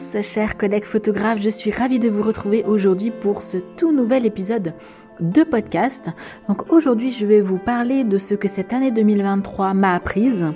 [0.00, 4.72] Chers collègues photographes, je suis ravie de vous retrouver aujourd'hui pour ce tout nouvel épisode
[5.20, 6.08] de podcast.
[6.48, 10.46] Donc aujourd'hui, je vais vous parler de ce que cette année 2023 m'a apprise,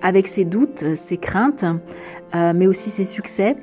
[0.00, 1.64] avec ses doutes, ses craintes,
[2.34, 3.56] euh, mais aussi ses succès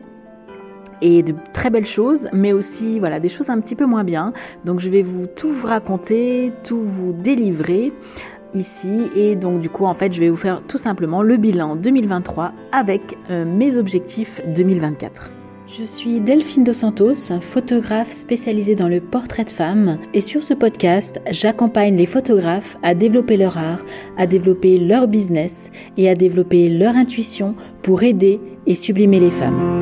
[1.01, 4.33] et de très belles choses, mais aussi voilà des choses un petit peu moins bien.
[4.65, 7.93] Donc je vais vous tout vous raconter, tout vous délivrer
[8.53, 11.75] ici et donc du coup en fait je vais vous faire tout simplement le bilan
[11.75, 15.31] 2023 avec euh, mes objectifs 2024.
[15.67, 20.53] Je suis Delphine Dos Santos, photographe spécialisée dans le portrait de femmes et sur ce
[20.53, 23.79] podcast, j'accompagne les photographes à développer leur art,
[24.17, 29.80] à développer leur business et à développer leur intuition pour aider et sublimer les femmes.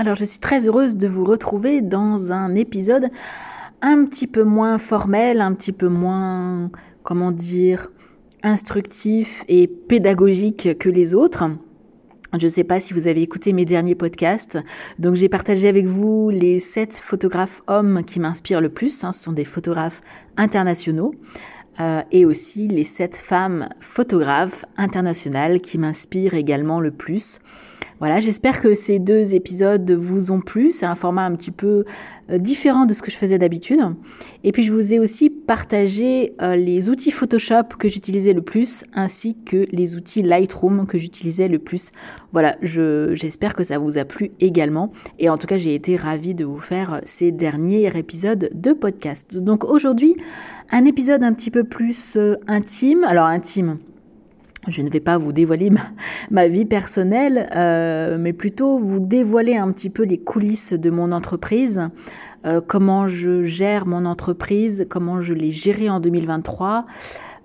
[0.00, 3.08] Alors je suis très heureuse de vous retrouver dans un épisode
[3.82, 6.70] un petit peu moins formel, un petit peu moins,
[7.02, 7.90] comment dire,
[8.44, 11.50] instructif et pédagogique que les autres.
[12.38, 14.56] Je ne sais pas si vous avez écouté mes derniers podcasts.
[15.00, 19.02] Donc j'ai partagé avec vous les sept photographes hommes qui m'inspirent le plus.
[19.02, 19.10] Hein.
[19.10, 20.00] ce sont des photographes
[20.36, 21.12] internationaux.
[21.80, 27.40] Euh, et aussi les sept femmes photographes internationales qui m'inspirent également le plus.
[27.98, 30.70] Voilà, j'espère que ces deux épisodes vous ont plu.
[30.70, 31.84] C'est un format un petit peu
[32.30, 33.80] euh, différent de ce que je faisais d'habitude.
[34.44, 38.84] Et puis je vous ai aussi partagé euh, les outils Photoshop que j'utilisais le plus,
[38.94, 41.90] ainsi que les outils Lightroom que j'utilisais le plus.
[42.32, 44.92] Voilà, j'espère que ça vous a plu également.
[45.18, 49.38] Et en tout cas, j'ai été ravie de vous faire ces derniers épisodes de podcast.
[49.38, 50.16] Donc aujourd'hui,
[50.70, 53.02] un épisode un petit peu plus euh, intime.
[53.04, 53.78] Alors intime
[54.68, 55.70] je ne vais pas vous dévoiler
[56.30, 61.12] ma, vie personnelle, euh, mais plutôt vous dévoiler un petit peu les coulisses de mon
[61.12, 61.88] entreprise,
[62.44, 66.86] euh, comment je gère mon entreprise, comment je l'ai gérée en 2023,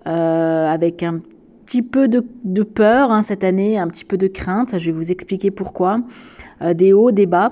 [0.05, 1.19] euh, avec un
[1.65, 2.23] petit peu de,
[2.63, 4.77] peur hein, cette année, un petit peu de crainte.
[4.77, 5.99] Je vais vous expliquer pourquoi.
[6.75, 7.51] des hauts, des bas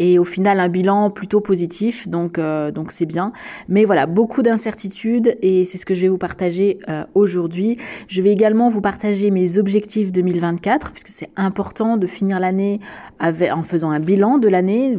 [0.00, 3.32] et au final un bilan plutôt positif, donc euh, donc c'est bien.
[3.68, 7.76] Mais voilà, beaucoup d'incertitudes et c'est ce que je vais vous partager euh, aujourd'hui.
[8.08, 12.80] Je vais également vous partager mes objectifs 2024 puisque c'est important de finir l'année
[13.20, 14.96] en faisant un bilan de l'année,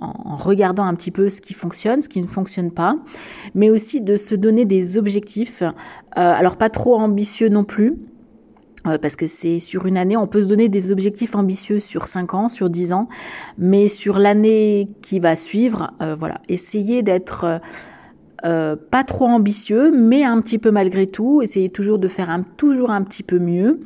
[0.00, 2.96] en, regardant un petit peu ce qui fonctionne, ce qui ne fonctionne pas,
[3.54, 5.70] mais aussi de se donner des objectifs, euh,
[6.14, 7.94] alors pas trop ambitieux non plus,
[9.00, 12.34] parce que c'est sur une année, on peut se donner des objectifs ambitieux sur 5
[12.34, 13.08] ans, sur 10 ans,
[13.58, 17.60] mais sur l'année qui va suivre, euh, voilà, essayez d'être
[18.44, 22.90] euh, pas trop ambitieux, mais un petit peu malgré tout, essayez toujours de faire toujours
[22.90, 23.80] un petit peu mieux,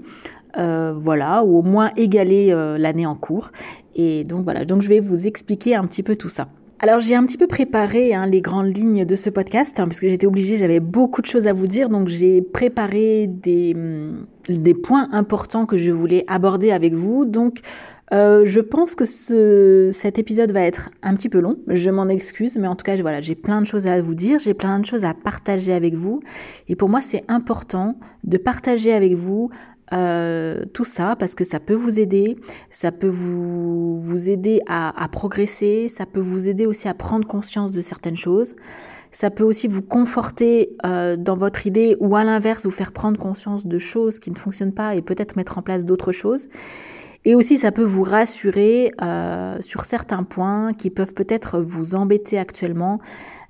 [0.57, 3.51] voilà, ou au moins égaler l'année en cours.
[3.95, 6.49] Et donc voilà, donc je vais vous expliquer un petit peu tout ça.
[6.83, 10.01] Alors j'ai un petit peu préparé hein, les grandes lignes de ce podcast, hein, parce
[10.01, 13.77] que j'étais obligée, j'avais beaucoup de choses à vous dire, donc j'ai préparé des,
[14.49, 17.27] des points importants que je voulais aborder avec vous.
[17.27, 17.59] Donc
[18.13, 22.09] euh, je pense que ce, cet épisode va être un petit peu long, je m'en
[22.09, 24.79] excuse, mais en tout cas voilà, j'ai plein de choses à vous dire, j'ai plein
[24.79, 26.21] de choses à partager avec vous,
[26.67, 29.51] et pour moi c'est important de partager avec vous
[29.93, 32.37] euh, tout ça parce que ça peut vous aider,
[32.71, 37.71] ça peut vous, vous aider à, progresser, ça peut vous aider aussi à prendre conscience
[37.71, 38.55] de certaines choses,
[39.11, 43.19] ça peut aussi vous conforter euh, dans votre idée ou à l'inverse vous faire prendre
[43.19, 46.49] conscience de choses qui ne fonctionnent pas et peut-être mettre en place d'autres choses.
[47.27, 52.39] Et aussi, ça peut vous rassurer euh, sur certains points qui peuvent peut-être vous embêter
[52.39, 52.99] actuellement,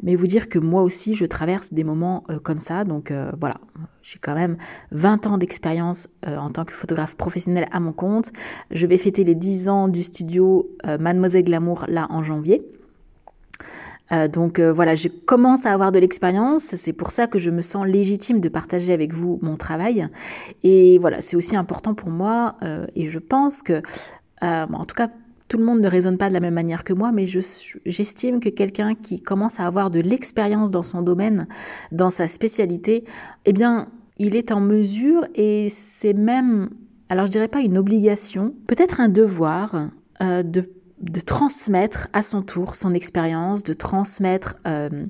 [0.02, 2.82] mais vous dire que moi aussi, je traverse des moments euh, comme ça.
[2.82, 3.58] Donc euh, voilà,
[4.02, 4.56] j'ai quand même
[4.90, 8.32] 20 ans d'expérience en tant que photographe professionnel à mon compte.
[8.72, 12.62] Je vais fêter les 10 ans du studio Mademoiselle Glamour là en janvier.
[14.12, 17.50] Euh, donc euh, voilà, je commence à avoir de l'expérience, c'est pour ça que je
[17.50, 20.08] me sens légitime de partager avec vous mon travail.
[20.62, 23.82] Et voilà, c'est aussi important pour moi euh, et je pense que,
[24.42, 25.08] en tout cas,
[25.48, 28.48] tout le monde ne raisonne pas de la même manière que moi, mais j'estime que
[28.48, 31.46] quelqu'un qui commence à avoir de l'expérience dans son domaine,
[31.92, 33.04] dans sa spécialité,
[33.44, 36.70] eh bien, il est en mesure et c'est même,
[37.08, 39.88] alors je dirais pas une obligation, peut-être un devoir
[40.20, 40.64] de
[41.00, 45.06] de transmettre à son tour son expérience, de transmettre euh,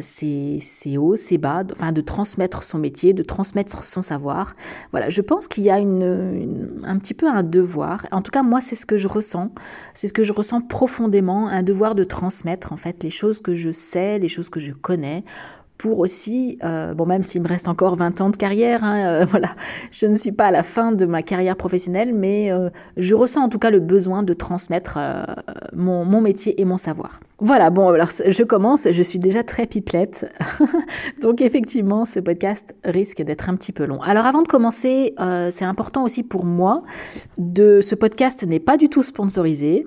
[0.00, 4.54] ses, hauts, ses bas, enfin de transmettre son métier, de transmettre son savoir.
[4.90, 8.06] Voilà, je pense qu'il y a une, un petit peu un devoir.
[8.12, 9.50] En tout cas, moi, c'est ce que je ressens.
[9.94, 13.54] C'est ce que je ressens profondément, un devoir de transmettre en fait les choses que
[13.54, 15.24] je sais, les choses que je connais,
[15.78, 19.24] pour aussi, euh, bon même s'il me reste encore 20 ans de carrière, hein, euh,
[19.30, 19.50] voilà,
[19.92, 23.42] je ne suis pas à la fin de ma carrière professionnelle, mais euh, je ressens
[23.42, 24.98] en tout cas le besoin de transmettre
[25.72, 27.20] mon, mon métier et mon savoir.
[27.40, 30.28] Voilà, bon, alors je commence, je suis déjà très pipelette,
[31.22, 34.02] donc effectivement ce podcast risque d'être un petit peu long.
[34.02, 35.14] Alors avant de commencer,
[35.52, 36.82] c'est important aussi pour moi,
[37.38, 39.86] de ce podcast n'est pas du tout sponsorisé,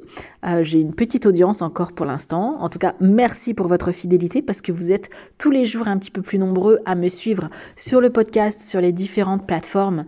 [0.62, 4.62] j'ai une petite audience encore pour l'instant, en tout cas merci pour votre fidélité parce
[4.62, 8.02] que vous êtes tous les jours un petit peu plus nombreux à me suivre sur
[8.02, 10.06] le podcast, sur les différentes plateformes,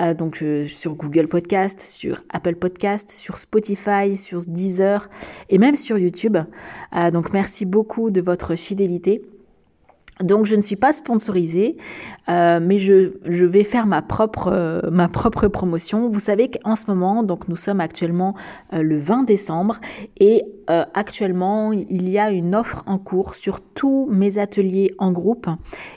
[0.00, 5.08] euh, donc euh, sur Google Podcast, sur Apple Podcast, sur Spotify, sur Deezer
[5.50, 6.36] et même sur YouTube.
[6.94, 9.22] Euh, donc merci beaucoup de votre fidélité.
[10.20, 11.76] Donc je ne suis pas sponsorisée,
[12.28, 16.08] euh, mais je, vais faire ma propre euh, ma propre promotion.
[16.08, 18.34] Vous savez qu'en ce moment, donc nous sommes actuellement
[18.72, 19.80] euh, le 20 décembre
[20.18, 20.42] et
[20.94, 25.46] actuellement il y a une offre en cours sur tous mes ateliers en groupe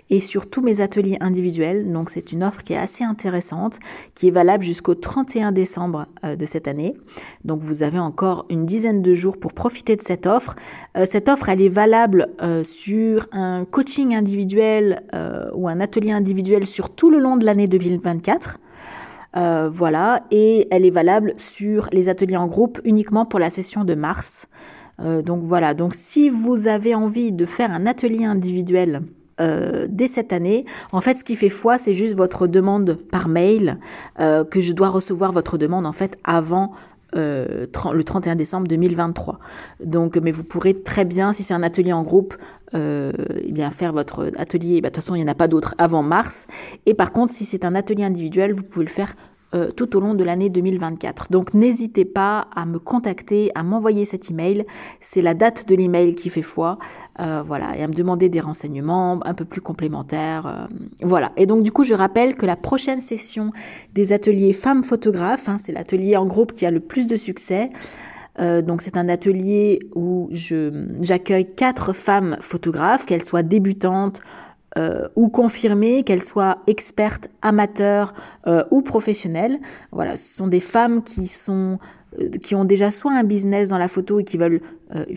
[0.09, 1.89] et sur tous mes ateliers individuels.
[1.89, 3.79] Donc c'est une offre qui est assez intéressante,
[4.13, 6.97] qui est valable jusqu'au 31 décembre de cette année.
[7.45, 10.57] Donc vous avez encore une dizaine de jours pour profiter de cette offre.
[11.05, 12.27] cette offre elle est valable
[12.65, 17.67] sur un coaching individuel euh, ou un atelier individuel sur tout le long de l'année
[17.67, 18.57] 2024.
[19.35, 23.83] Euh, voilà, et elle est valable sur les ateliers en groupe uniquement pour la session
[23.83, 24.47] de mars.
[24.99, 29.03] Euh, donc voilà, donc si vous avez envie de faire un atelier individuel
[29.89, 30.65] dès cette année.
[30.91, 33.77] En fait, ce qui fait foi, c'est juste votre demande par mail,
[34.17, 36.71] que je dois recevoir votre demande en fait avant
[37.15, 39.39] euh, le 31 décembre 2023.
[39.83, 42.35] Donc, mais vous pourrez très bien, si c'est un atelier en groupe,
[42.75, 43.11] euh,
[43.43, 44.81] eh faire votre atelier.
[44.81, 46.47] Bah, de toute façon, il n'y en a pas d'autres avant mars.
[46.85, 49.15] Et par contre, si c'est un atelier individuel, vous pouvez le faire
[49.55, 51.27] euh, tout au long de l'année 2024.
[51.31, 54.65] Donc n'hésitez pas à me contacter, à m'envoyer cet email.
[54.99, 56.77] C'est la date de l'email qui fait foi.
[57.21, 60.47] Euh, voilà, et à me demander des renseignements un peu plus complémentaires.
[60.47, 61.31] Euh, voilà.
[61.37, 63.53] Et donc du coup, je rappelle que la prochaine session
[63.93, 67.69] des ateliers femmes photographes, hein, c'est l'atelier en groupe qui a le plus de succès.
[68.37, 74.19] donc c'est un atelier où j'accueille quatre femmes photographes, qu'elles soient débutantes,
[74.77, 78.13] euh, ou confirmer qu'elles soient expertes, amateurs
[78.45, 79.59] euh, ou professionnelles.
[79.91, 81.79] Voilà, ce sont des femmes qui sont
[82.19, 84.61] euh, qui ont déjà soit un business dans la photo et qui veulent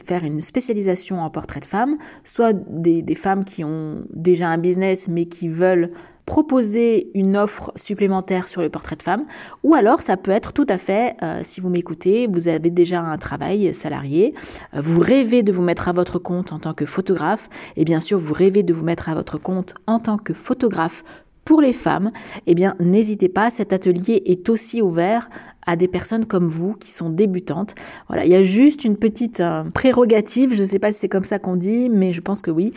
[0.05, 5.07] faire une spécialisation en portrait de femme, soit des femmes qui ont déjà un business
[5.07, 5.93] mais qui veulent
[6.27, 9.25] proposer une offre supplémentaire sur le portrait de femme,
[9.63, 13.01] ou alors ça peut être tout à fait, euh, si vous m'écoutez, vous avez déjà
[13.01, 14.35] un travail salarié,
[14.75, 18.01] euh, vous rêvez de vous mettre à votre compte en tant que photographe, et bien
[18.01, 21.05] sûr vous rêvez de vous mettre à votre compte en tant que photographe
[21.45, 22.13] pour les femmes,
[22.47, 25.29] eh bien n'hésitez pas, cet atelier est aussi ouvert
[25.67, 27.75] à des personnes comme vous qui sont débutantes.
[28.09, 31.09] Voilà, il y a juste une petite euh, prérogative, je ne sais pas si c'est
[31.09, 32.73] comme ça qu'on dit, mais je pense que oui,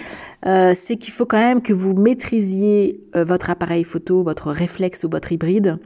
[0.46, 5.04] euh, c'est qu'il faut quand même que vous maîtrisiez euh, votre appareil photo, votre réflexe
[5.04, 5.78] ou votre hybride,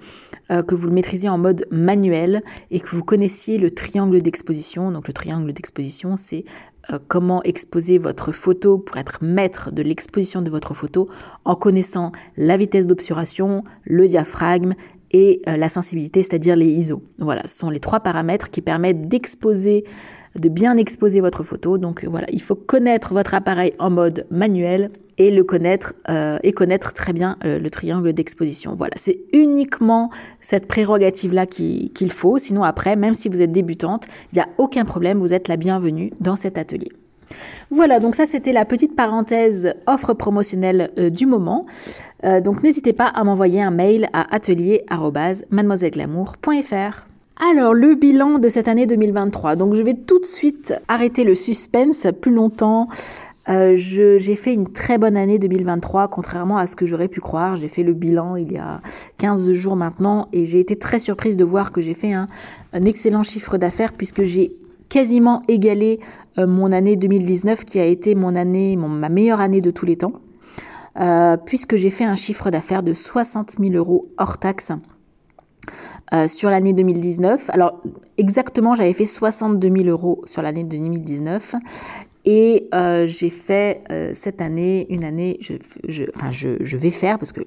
[0.49, 2.41] que vous le maîtrisiez en mode manuel
[2.71, 4.91] et que vous connaissiez le triangle d'exposition.
[4.91, 6.45] Donc le triangle d'exposition, c'est
[7.07, 11.09] comment exposer votre photo pour être maître de l'exposition de votre photo
[11.45, 14.73] en connaissant la vitesse d'obturation, le diaphragme
[15.11, 17.01] et euh, la sensibilité, c'est-à-dire les ISO.
[17.19, 19.85] Voilà, ce sont les trois paramètres qui permettent d'exposer,
[20.39, 21.77] de bien exposer votre photo.
[21.77, 26.53] Donc voilà, il faut connaître votre appareil en mode manuel et le connaître euh, et
[26.53, 28.73] connaître très bien euh, le triangle d'exposition.
[28.75, 30.09] Voilà, c'est uniquement
[30.41, 32.37] cette prérogative là qu'il faut.
[32.37, 35.57] Sinon après, même si vous êtes débutante, il n'y a aucun problème, vous êtes la
[35.57, 36.91] bienvenue dans cet atelier.
[37.69, 41.65] Voilà, donc ça c'était la petite parenthèse offre promotionnelle euh, du moment.
[42.23, 47.06] Euh, donc n'hésitez pas à m'envoyer un mail à atelier@mademoiselleglamour.fr.
[47.39, 49.55] Alors le bilan de cette année 2023.
[49.55, 52.87] Donc je vais tout de suite arrêter le suspense plus longtemps.
[53.47, 57.55] Euh, j'ai fait une très bonne année 2023, contrairement à ce que j'aurais pu croire.
[57.55, 58.81] J'ai fait le bilan il y a
[59.19, 62.27] 15 jours maintenant et j'ai été très surprise de voir que j'ai fait un,
[62.73, 64.51] excellent chiffre d'affaires puisque j'ai
[64.89, 65.99] quasiment égalé
[66.39, 69.97] euh, mon année 2019 qui a été mon année, ma meilleure année de tous les
[69.97, 70.13] temps,
[70.99, 74.71] euh, puisque j'ai fait un chiffre d'affaires de 60 000 euros hors taxe.
[76.13, 77.49] Euh, sur l'année 2019.
[77.49, 77.81] Alors
[78.17, 81.55] exactement, j'avais fait 62 000 euros sur l'année 2019
[82.23, 82.69] et
[83.05, 83.83] j'ai fait
[84.13, 85.53] cette année une année, je,
[85.87, 87.41] je, enfin je, je vais faire parce que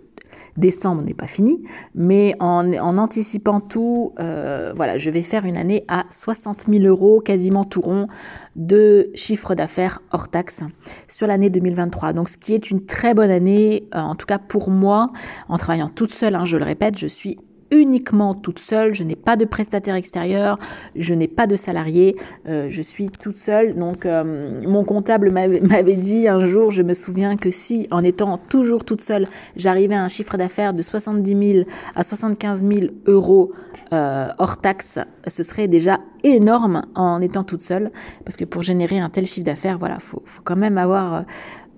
[0.57, 1.63] Décembre n'est pas fini,
[1.95, 7.21] mais en, anticipant tout, euh, voilà, je vais faire une année à 60 000 euros,
[7.21, 8.09] quasiment tout rond,
[8.57, 10.63] de chiffre d'affaires hors taxe
[11.09, 12.13] sur l'année 2023.
[12.13, 15.13] Donc, ce qui est une très bonne année, euh, en tout cas pour moi,
[15.49, 17.39] en travaillant toute seule, hein, je le répète, je suis
[17.71, 20.59] uniquement toute seule, je n'ai pas de prestataire extérieur,
[20.97, 22.17] je n'ai pas de salarié,
[22.49, 23.75] euh, je suis toute seule.
[23.75, 28.39] Donc euh, mon comptable m'avait dit un jour, je me souviens que si en étant
[28.39, 29.25] toujours toute seule,
[29.57, 33.53] j'arrivais à un chiffre d'affaires de 70 000 à 75 000 euros
[33.93, 37.91] euh, hors taxe, ce serait déjà énorme en étant toute seule,
[38.25, 41.25] parce que pour générer un tel chiffre d'affaires, voilà, faut, faut quand même avoir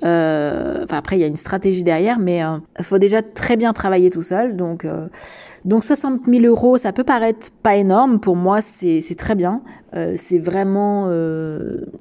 [0.05, 3.57] euh, enfin après il y a une stratégie derrière, mais il euh, faut déjà très
[3.57, 4.57] bien travailler tout seul.
[4.57, 5.07] Donc euh,
[5.65, 9.63] donc 60 000 euros, ça peut paraître pas énorme pour moi, c'est très bien.
[10.17, 11.07] c'est vraiment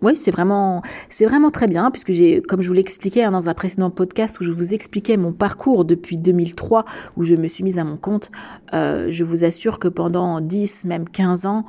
[0.01, 3.49] oui c'est vraiment c'est vraiment très bien puisque j'ai comme je vous l'expliquais hein, dans
[3.49, 6.85] un précédent podcast où je vous expliquais mon parcours depuis 2003
[7.17, 8.31] où je me suis mise à mon compte.
[8.73, 11.65] je vous assure que pendant 10 même 15 ans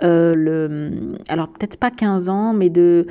[0.00, 0.90] le
[1.28, 3.06] alors peut-être pas 15 ans mais de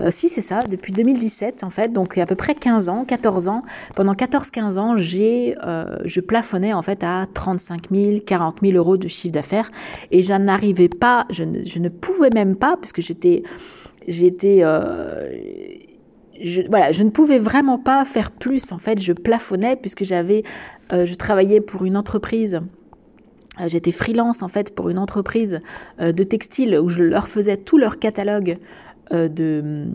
[0.00, 3.48] euh, si, c'est ça, depuis 2017 en fait, donc à peu près 15 ans, 14
[3.48, 3.62] ans.
[3.94, 8.96] Pendant 14-15 ans, j'ai, euh, je plafonnais en fait à 35 000, 40 000 euros
[8.96, 9.70] de chiffre d'affaires
[10.10, 13.42] et je n'arrivais pas, je ne, pouvais même pas, puisque j'étais,
[14.08, 15.30] j'étais, euh,
[16.70, 19.00] voilà, je ne pouvais vraiment pas faire plus en fait.
[19.00, 20.42] Je plafonnais puisque j'avais,
[20.90, 22.60] je travaillais pour une entreprise.
[23.66, 25.60] J'étais freelance en fait pour une entreprise
[25.98, 28.54] de textile où je leur faisais tout leur catalogue
[29.10, 29.86] de,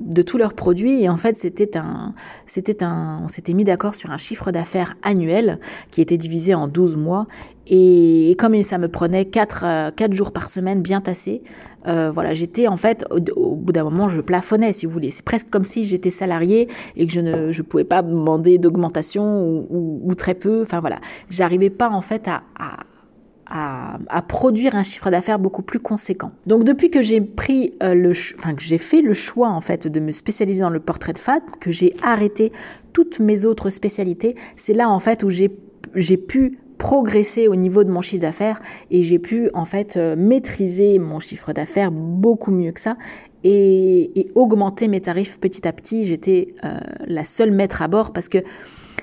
[0.00, 1.02] de tous leurs produits.
[1.02, 2.14] Et en fait, c'était un,
[2.46, 5.58] c'était un, on s'était mis d'accord sur un chiffre d'affaires annuel
[5.90, 7.26] qui était divisé en 12 mois.
[7.72, 11.42] Et, comme ça me prenait 4, 4 euh, jours par semaine bien tassé,
[11.86, 13.04] euh, voilà, j'étais en fait,
[13.36, 15.10] au, bout d'un moment, je plafonnais, si vous voulez.
[15.10, 19.42] C'est presque comme si j'étais salarié et que je ne je pouvais pas demander d'augmentation
[19.42, 20.62] ou, ou, très peu.
[20.62, 20.98] Enfin voilà,
[21.28, 22.42] j'arrivais pas en fait à
[23.50, 26.32] à, produire un chiffre d'affaires beaucoup plus conséquent.
[26.46, 29.88] Donc depuis que j'ai pris euh, le, enfin que j'ai fait le choix en fait
[29.88, 32.52] de me spécialiser dans le portrait de femme, que j'ai arrêté
[32.92, 37.90] toutes mes autres spécialités, c'est là en fait où j'ai pu progresser au niveau de
[37.90, 42.72] mon chiffre d'affaires et j'ai pu en fait euh, maîtriser mon chiffre d'affaires beaucoup mieux
[42.72, 42.96] que ça
[43.44, 46.06] et, et, augmenter mes tarifs petit à petit.
[46.06, 48.38] J'étais euh, la seule maître à bord parce que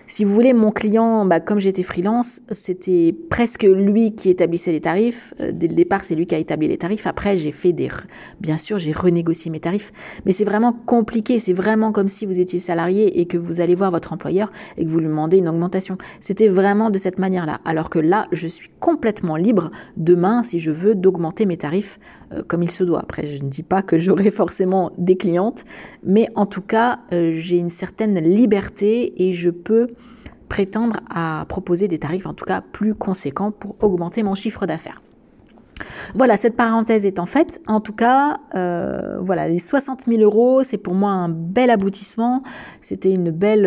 [0.10, 4.80] si vous voulez, mon client, bah, comme j'étais freelance, c'était presque lui qui établissait les
[4.80, 5.34] tarifs.
[5.42, 7.06] Euh, dès le départ, c'est lui qui a établi les tarifs.
[7.06, 7.90] Après, j'ai fait des,
[8.40, 9.92] bien sûr, j'ai renégocié mes tarifs.
[10.26, 11.40] Mais c'est vraiment compliqué.
[11.40, 14.86] C'est vraiment comme si vous étiez salarié et que vous allez voir votre employeur et
[14.86, 15.98] que vous lui demandez une augmentation.
[16.22, 17.60] C'était vraiment de cette manière-là.
[17.66, 22.00] Alors que là, je suis complètement libre demain, si je veux, d'augmenter mes tarifs
[22.34, 23.00] euh, comme il se doit.
[23.00, 25.64] Après, je ne dis pas que j'aurai forcément des clientes,
[26.04, 29.88] mais en tout cas, euh, j'ai une certaine liberté et je peux
[30.50, 35.02] prétendre à proposer des tarifs en tout cas plus conséquents pour augmenter mon chiffre d'affaires.
[36.16, 37.62] Voilà, cette parenthèse est en fait.
[37.68, 42.44] En tout cas, euh, voilà, les 60 000 euros, c'est pour moi un bel aboutissement.
[42.82, 43.66] C'était une belle,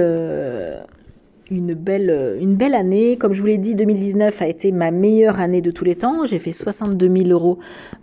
[1.50, 3.16] une belle, euh, une belle année.
[3.16, 6.26] Comme je vous l'ai dit, 2019 a été ma meilleure année de tous les temps.
[6.26, 7.58] J'ai fait 62 000 euros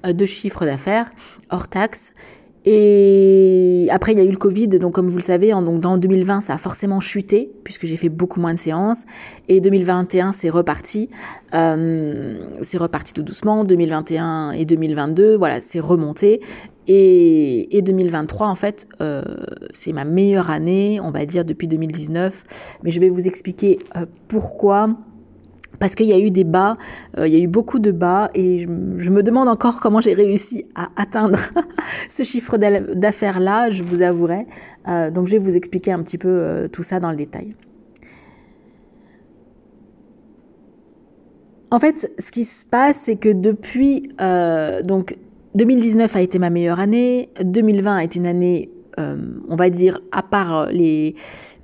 [0.06, 1.12] euh, de chiffre d'affaires
[1.50, 2.13] hors taxe.
[2.70, 5.80] Et après, il y a eu le Covid, donc comme vous le savez, en, donc
[5.80, 9.06] dans 2020, ça a forcément chuté, puisque j'ai fait beaucoup moins de séances.
[9.48, 11.10] Et 2021, c'est reparti.
[11.54, 13.63] Euh, c'est reparti tout doucement.
[13.63, 16.42] 2021 et 2022, voilà, c'est remonté.
[16.88, 19.22] Et, et, 2023, en fait, euh,
[19.74, 22.46] c'est ma meilleure année, on va dire, depuis 2019.
[22.84, 24.96] Mais je vais vous expliquer euh, pourquoi.
[25.79, 26.77] Parce qu'il y a eu des bas,
[27.17, 30.15] euh, il y a eu beaucoup de bas, et je, me demande encore comment j'ai
[30.15, 31.38] réussi à atteindre
[32.10, 34.48] ce chiffre d'affaires-là, je vous avouerai.
[35.13, 37.53] Donc je vais vous expliquer un petit peu tout ça dans le détail.
[41.70, 44.10] En fait, ce qui se passe, c'est que depuis
[44.84, 45.15] donc
[45.56, 47.30] 2019 a été ma meilleure année.
[47.42, 51.16] 2020 a été une année, euh, on va dire, à part les...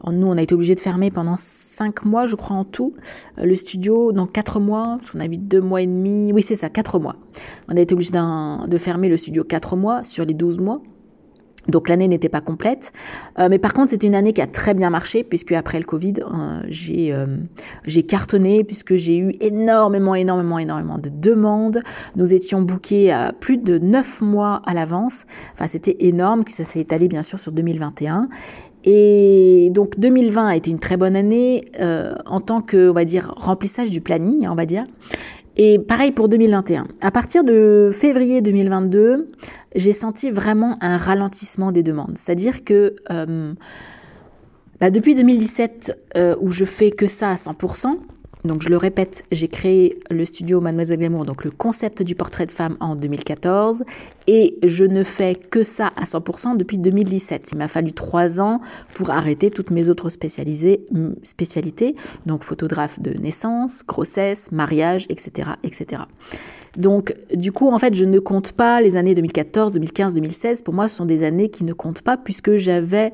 [0.06, 2.94] Nous, on a été obligé de fermer pendant 5 mois, je crois, en tout.
[3.38, 6.32] Euh, le studio, dans 4 mois, on a mis 2 mois et demi.
[6.34, 7.16] Oui, c'est ça, 4 mois.
[7.70, 10.82] On a été obligé de fermer le studio 4 mois sur les 12 mois.
[11.68, 12.92] Donc l'année n'était pas complète,
[13.40, 15.86] euh, mais par contre c'était une année qui a très bien marché puisque après le
[15.86, 17.26] Covid euh, j'ai euh,
[17.86, 21.80] j'ai cartonné puisque j'ai eu énormément énormément énormément de demandes.
[22.18, 25.26] Nous étions bookés à plus de neuf mois à l'avance.
[25.54, 28.28] Enfin c'était énorme, ça s'est étalé bien sûr sur 2021
[28.84, 33.34] et donc 2020 a été une très bonne année en tant que on va dire
[33.38, 34.86] remplissage du planning, on va dire.
[35.56, 36.88] Et pareil pour 2021.
[37.02, 39.28] À partir de février 2022,
[39.76, 42.18] j'ai senti vraiment un ralentissement des demandes.
[42.18, 43.54] C'est-à-dire que euh,
[44.80, 47.98] bah depuis 2017, euh, où je fais que ça à 100%,
[48.44, 52.46] Donc je le répète, j'ai créé le studio Mademoiselle Glamour, donc le concept du portrait
[52.46, 53.84] de femme en 2014,
[54.28, 57.50] et je ne fais que ça à 100% depuis 2017.
[57.54, 58.60] Il m'a fallu trois ans
[58.96, 61.96] pour arrêter toutes mes autres spécialités,
[62.26, 66.04] donc photographe de naissance, grossesse, mariage, etc., etc.
[66.78, 70.64] Donc, du coup, en fait, je ne compte pas les années 2014, 2015, 2016.
[70.64, 73.14] Pour moi, ce sont des années qui ne comptent pas puisque j'avais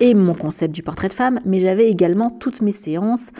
[0.00, 3.30] et mon concept du portrait de femme, mais j'avais également toutes mes séances,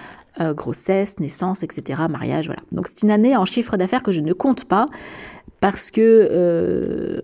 [0.40, 2.62] euh, grossesse, naissance, etc., mariage, voilà.
[2.72, 4.88] Donc c'est une année en chiffre d'affaires que je ne compte pas
[5.60, 7.20] parce que euh,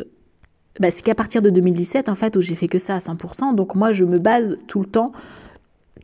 [0.78, 3.54] bah, c'est qu'à partir de 2017 en fait où j'ai fait que ça à 100%.
[3.54, 5.12] Donc moi je me base tout le temps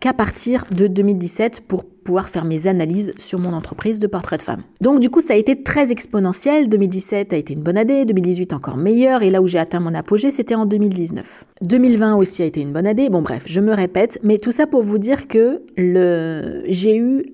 [0.00, 4.42] qu'à partir de 2017 pour pouvoir faire mes analyses sur mon entreprise de portrait de
[4.42, 4.62] femme.
[4.80, 6.68] Donc du coup, ça a été très exponentiel.
[6.68, 9.94] 2017 a été une bonne année, 2018 encore meilleure, et là où j'ai atteint mon
[9.94, 11.44] apogée, c'était en 2019.
[11.62, 13.10] 2020 aussi a été une bonne année.
[13.10, 16.62] Bon bref, je me répète, mais tout ça pour vous dire que le...
[16.68, 17.26] j'ai eu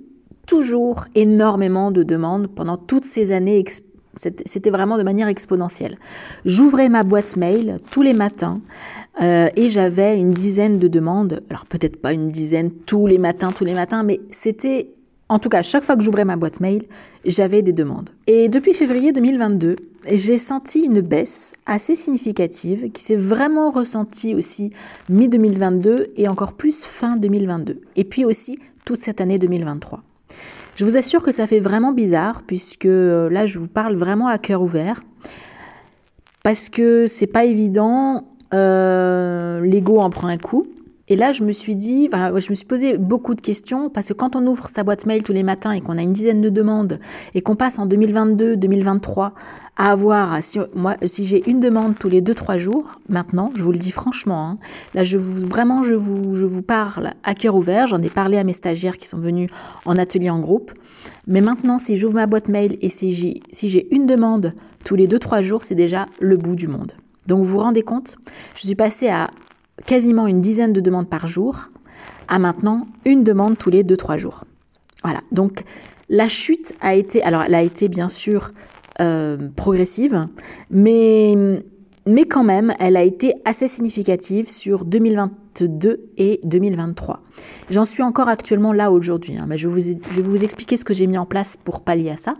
[0.47, 3.64] toujours énormément de demandes pendant toutes ces années
[4.17, 5.97] c'était vraiment de manière exponentielle.
[6.45, 8.61] J'ouvrais ma boîte mail tous les matins
[9.21, 11.40] euh, et j'avais une dizaine de demandes.
[11.50, 14.88] Alors peut-être pas une dizaine tous les matins, tous les matins, mais c'était
[15.28, 16.85] en tout cas chaque fois que j'ouvrais ma boîte mail,
[17.25, 18.11] j'avais des demandes.
[18.26, 19.76] Et depuis février 2022,
[20.11, 24.73] j'ai senti une baisse assez significative qui s'est vraiment ressentie aussi
[25.09, 27.81] mi-2022 et encore plus fin 2022.
[27.97, 30.02] Et puis aussi toute cette année 2023.
[30.76, 34.26] Je vous assure que ça fait vraiment bizarre puisque euh, là je vous parle vraiment
[34.26, 35.02] à cœur ouvert
[36.42, 40.66] parce que c'est pas évident, euh, l'ego en prend un coup.
[41.09, 44.12] Et là, je me suis dit, je me suis posé beaucoup de questions parce que
[44.12, 46.49] quand on ouvre sa boîte mail tous les matins et qu'on a une dizaine de
[46.49, 47.00] demandes
[47.35, 49.35] et qu'on passe en 2022, 2023
[49.76, 53.73] à avoir, si, moi, si j'ai une demande tous les 2-3 jours, maintenant, je vous
[53.73, 54.56] le dis franchement, hein,
[54.94, 57.88] là, je vous, vraiment, je vous, je vous parle à cœur ouvert.
[57.88, 59.50] J'en ai parlé à mes stagiaires qui sont venus
[59.85, 60.73] en atelier en groupe.
[61.26, 64.52] Mais maintenant, si j'ouvre ma boîte mail et si j'ai, si j'ai une demande
[64.85, 66.92] tous les 2-3 jours, c'est déjà le bout du monde.
[67.26, 68.17] Donc vous vous rendez compte,
[68.57, 69.31] je suis passée à
[69.87, 71.69] quasiment une dizaine de demandes par jour
[72.29, 74.45] à maintenant une demande tous les 2-3 jours.
[75.02, 75.64] Voilà, donc
[76.09, 78.50] la chute a été, alors elle a été bien sûr
[79.00, 80.29] euh, progressive,
[80.71, 81.35] mais,
[82.07, 87.21] mais quand même, elle a été assez significative sur 2022 et 2023.
[87.71, 90.85] J'en suis encore actuellement là aujourd'hui, hein, mais je, vous, je vais vous expliquer ce
[90.85, 92.37] que j'ai mis en place pour pallier à ça.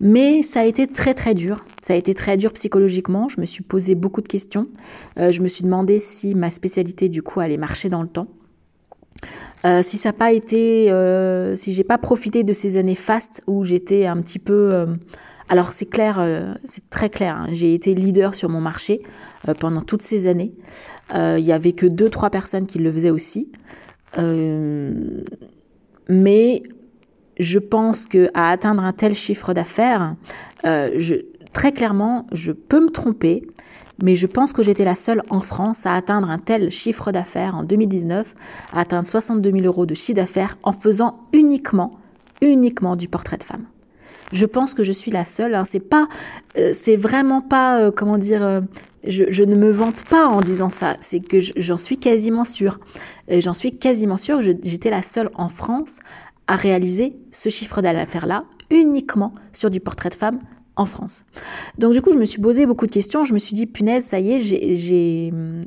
[0.00, 1.64] Mais ça a été très très dur.
[1.82, 3.28] Ça a été très dur psychologiquement.
[3.28, 4.68] Je me suis posé beaucoup de questions.
[5.18, 8.28] Euh, je me suis demandé si ma spécialité du coup allait marcher dans le temps.
[9.64, 13.42] Euh, si ça n'a pas été, euh, si j'ai pas profité de ces années fastes
[13.46, 14.86] où j'étais un petit peu,
[15.48, 16.22] alors c'est clair,
[16.64, 17.36] c'est très clair.
[17.36, 17.48] Hein.
[17.52, 19.02] j'ai été leader sur mon marché
[19.60, 20.52] pendant toutes ces années.
[21.14, 23.50] Il y avait que deux trois personnes qui le faisaient aussi.
[26.08, 26.62] mais
[27.38, 30.14] je pense que à atteindre un tel chiffre d'affaires,
[30.64, 30.98] euh,
[31.52, 33.46] très clairement, je peux me tromper,
[34.02, 37.54] mais je pense que j'étais la seule en France à atteindre un tel chiffre d'affaires
[37.54, 38.34] en 2019,
[38.72, 41.98] à atteindre 62 000 euros de chiffre d'affaires en faisant uniquement,
[42.40, 43.64] uniquement du portrait de femme.
[44.32, 45.54] Je pense que je suis la seule.
[45.54, 45.64] Hein.
[45.64, 46.08] C'est pas,
[46.56, 48.62] euh, c'est vraiment pas, euh, comment dire.
[49.06, 50.96] Je, je, ne me vante pas en disant ça.
[51.00, 52.80] C'est que j'en suis quasiment sûre.
[53.28, 56.00] J'en suis quasiment sûre j'étais la seule en France
[56.46, 60.40] à réaliser ce chiffre d'affaires-là uniquement sur du portrait de femme
[60.76, 61.24] en France.
[61.78, 63.24] Donc du coup, je me suis posé beaucoup de questions.
[63.24, 64.40] Je me suis dit, punaise, ça y est,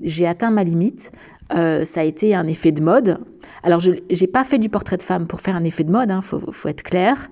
[0.03, 1.11] j'ai atteint ma limite.
[1.53, 3.19] Euh, ça a été un effet de mode.
[3.63, 6.11] Alors, je n'ai pas fait du portrait de femme pour faire un effet de mode,
[6.11, 7.29] hein, faut, être clair.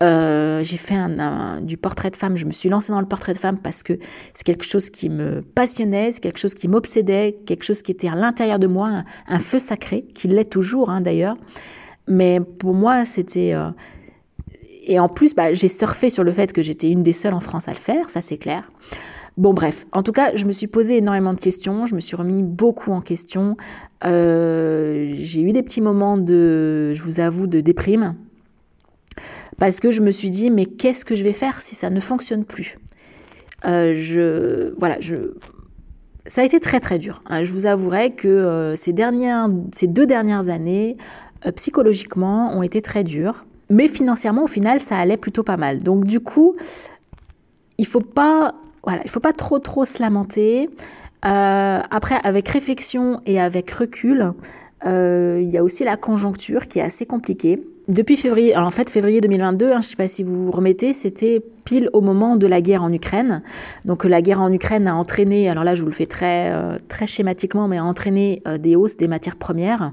[0.00, 0.94] Euh, j'ai fait
[1.62, 2.36] du portrait de femme.
[2.36, 3.94] Je me suis lancée dans le portrait de femme parce que
[4.32, 8.08] c'est quelque chose qui me passionnait, c'est quelque chose qui m'obsédait, quelque chose qui était
[8.08, 11.36] à l'intérieur de moi, un, feu sacré, qui l'est toujours hein, d'ailleurs.
[12.08, 13.52] Mais pour moi, c'était...
[13.52, 13.70] Euh,
[14.86, 17.40] et en plus, bah, j'ai surfé sur le fait que j'étais une des seules en
[17.40, 18.70] France à le faire, ça c'est clair.
[19.36, 22.16] Bon bref, en tout cas, je me suis posé énormément de questions, je me suis
[22.16, 23.56] remis beaucoup en question.
[24.04, 28.16] Euh, j'ai eu des petits moments de, je vous avoue, de déprime.
[29.58, 32.00] Parce que je me suis dit, mais qu'est-ce que je vais faire si ça ne
[32.00, 32.78] fonctionne plus?
[33.66, 35.16] Euh, je, voilà, je,
[36.26, 37.20] ça a été très très dur.
[37.26, 37.42] Hein.
[37.42, 40.96] Je vous avouerai que ces dernières, ces deux dernières années,
[41.56, 43.44] psychologiquement ont été très durs.
[43.70, 45.82] Mais financièrement, au final, ça allait plutôt pas mal.
[45.82, 46.56] Donc du coup,
[47.76, 50.70] il faut pas, voilà, il faut pas trop trop se lamenter.
[51.24, 54.32] Euh, après, avec réflexion et avec recul,
[54.86, 57.62] euh, il y a aussi la conjoncture qui est assez compliquée.
[57.88, 60.92] Depuis février, en fait février 2022, hein, je ne sais pas si vous vous remettez,
[60.92, 63.42] c'était pile au moment de la guerre en Ukraine.
[63.86, 66.76] Donc la guerre en Ukraine a entraîné, alors là je vous le fais très euh,
[66.88, 69.92] très schématiquement, mais a entraîné euh, des hausses des matières premières.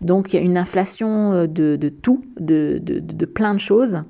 [0.00, 4.02] Donc il y a une inflation euh, de, tout, de, de, de, plein de choses.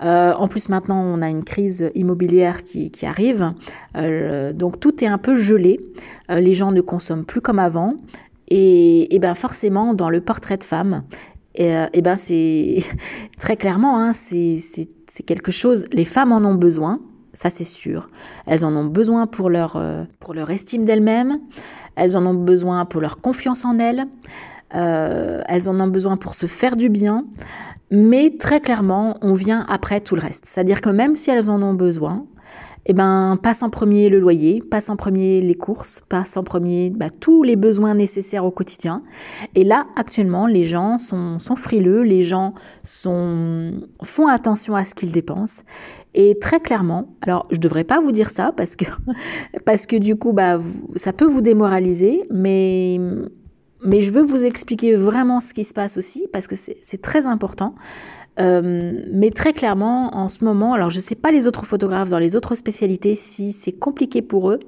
[0.00, 3.52] en plus, maintenant, on a une crise immobilière qui, qui arrive.
[4.54, 5.80] donc, tout est un peu gelé.
[6.30, 7.96] les gens ne consomment plus comme avant.
[8.48, 11.04] Et, et ben forcément, dans le portrait de femme,
[11.54, 12.82] et, euh, ben c'est
[13.38, 14.60] très clairement, hein, c'est
[15.26, 15.86] quelque chose.
[15.92, 17.00] Les femmes en ont besoin,
[17.32, 18.08] ça c'est sûr.
[18.46, 21.40] Elles en ont besoin pour leur euh, pour leur estime d'elles-mêmes.
[21.96, 24.06] Elles en ont besoin pour leur confiance en elles.
[24.74, 27.24] Euh, elles en ont besoin pour se faire du bien.
[27.90, 30.46] Mais très clairement, on vient après tout le reste.
[30.46, 32.24] C'est-à-dire que même si elles en ont besoin,
[32.86, 36.90] eh ben, passe en premier le loyer, passe en premier les courses, passe en premier
[36.90, 39.02] bah, tous les besoins nécessaires au quotidien.
[39.54, 45.12] Et là, actuellement, les gens sont, frileux, les gens sont, font attention à ce qu'ils
[45.12, 45.62] dépensent.
[46.14, 48.86] Et très clairement, alors je devrais pas vous dire ça parce que,
[49.66, 50.58] parce que du coup, bah,
[50.96, 52.98] ça peut vous démoraliser, mais,
[53.84, 57.26] mais je veux vous expliquer vraiment ce qui se passe aussi parce que c'est très
[57.26, 57.74] important.
[58.38, 62.08] Euh, mais très clairement, en ce moment, alors je ne sais pas les autres photographes
[62.08, 64.60] dans les autres spécialités si c'est compliqué pour eux.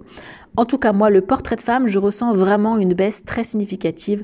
[0.57, 4.23] En tout cas, moi, le portrait de femme, je ressens vraiment une baisse très significative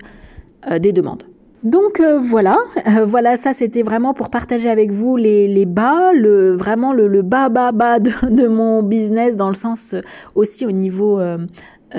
[0.70, 1.22] euh, des demandes.
[1.64, 2.58] Donc euh, voilà,
[3.04, 7.72] voilà, ça c'était vraiment pour partager avec vous les, bas, le, vraiment le, bas bas
[7.72, 9.94] bas de, mon business dans le sens
[10.36, 11.20] aussi au niveau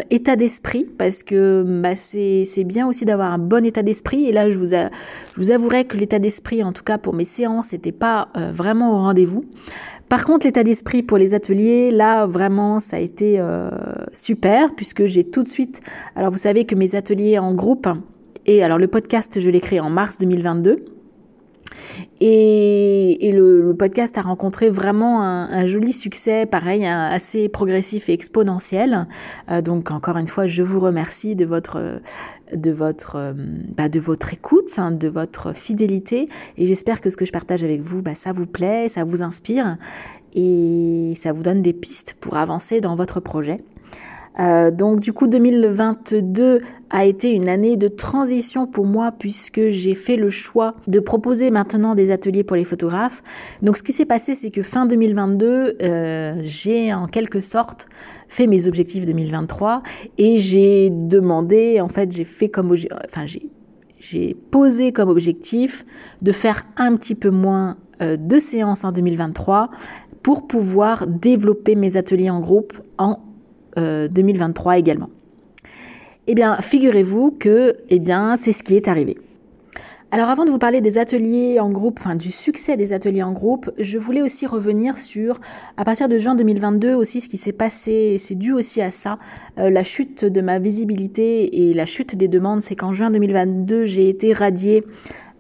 [0.10, 4.49] état d'esprit parce que bah, c'est bien aussi d'avoir un bon état d'esprit et là
[4.49, 4.88] je vous, je
[5.36, 8.93] vous avouerai que l'état d'esprit en tout cas pour mes séances n'était pas euh, vraiment
[8.93, 9.45] au rendez-vous.
[10.08, 13.69] Par contre l'état d'esprit pour les ateliers là vraiment ça a été euh,
[14.13, 15.82] super puisque j'ai tout de suite
[16.15, 17.88] alors vous savez que mes ateliers en groupe
[18.45, 20.98] et alors le podcast je l'ai créé en mars 2022
[22.21, 29.08] et, le, podcast a rencontré vraiment un, joli succès, pareil, assez progressif et exponentiel.
[29.49, 32.02] Euh, donc encore une fois, je vous remercie de votre
[32.54, 33.34] de votre euh,
[33.78, 37.63] bah, de votre écoute, hein, de votre fidélité, et j'espère que ce que je partage
[37.63, 39.78] avec vous, bah, ça vous plaît, ça vous inspire,
[40.34, 43.63] et ça vous donne des pistes pour avancer dans votre projet.
[44.39, 49.95] Euh, donc du coup 2022 a été une année de transition pour moi puisque j'ai
[49.95, 53.21] fait le choix de proposer maintenant des ateliers pour les photographes.
[53.62, 57.88] Donc ce qui s'est passé c'est que fin 2022 euh, j'ai en quelque sorte
[58.28, 59.84] fait mes objectifs 2023
[60.17, 62.75] et j'ai demandé en fait j'ai fait comme
[63.06, 63.25] enfin
[63.99, 65.86] j'ai posé comme objectif
[66.21, 69.69] de faire un petit peu moins euh, de séances en 2023
[70.23, 73.19] pour pouvoir développer mes ateliers en groupe en
[73.75, 75.10] 2023 euh, également.
[76.27, 79.17] Eh bien, figurez-vous que, eh bien, c'est ce qui est arrivé.
[80.12, 83.32] Alors avant de vous parler des ateliers en groupe, enfin du succès des ateliers en
[83.32, 85.39] groupe, je voulais aussi revenir sur,
[85.77, 89.19] à partir de juin 2022 aussi, ce qui s'est passé, c'est dû aussi à ça,
[89.60, 93.86] euh, la chute de ma visibilité et la chute des demandes, c'est qu'en juin 2022,
[93.86, 94.84] j'ai été radiée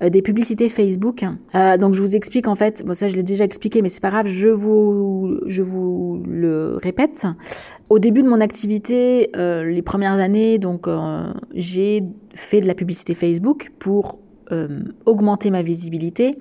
[0.07, 1.25] des publicités Facebook.
[1.55, 4.01] Euh, donc je vous explique en fait, bon ça je l'ai déjà expliqué, mais c'est
[4.01, 7.27] pas grave, je vous je vous le répète.
[7.89, 10.87] Au début de mon activité, euh, les premières années, donc
[11.53, 14.19] j'ai fait de la publicité Facebook pour
[15.05, 16.39] augmenter ma visibilité.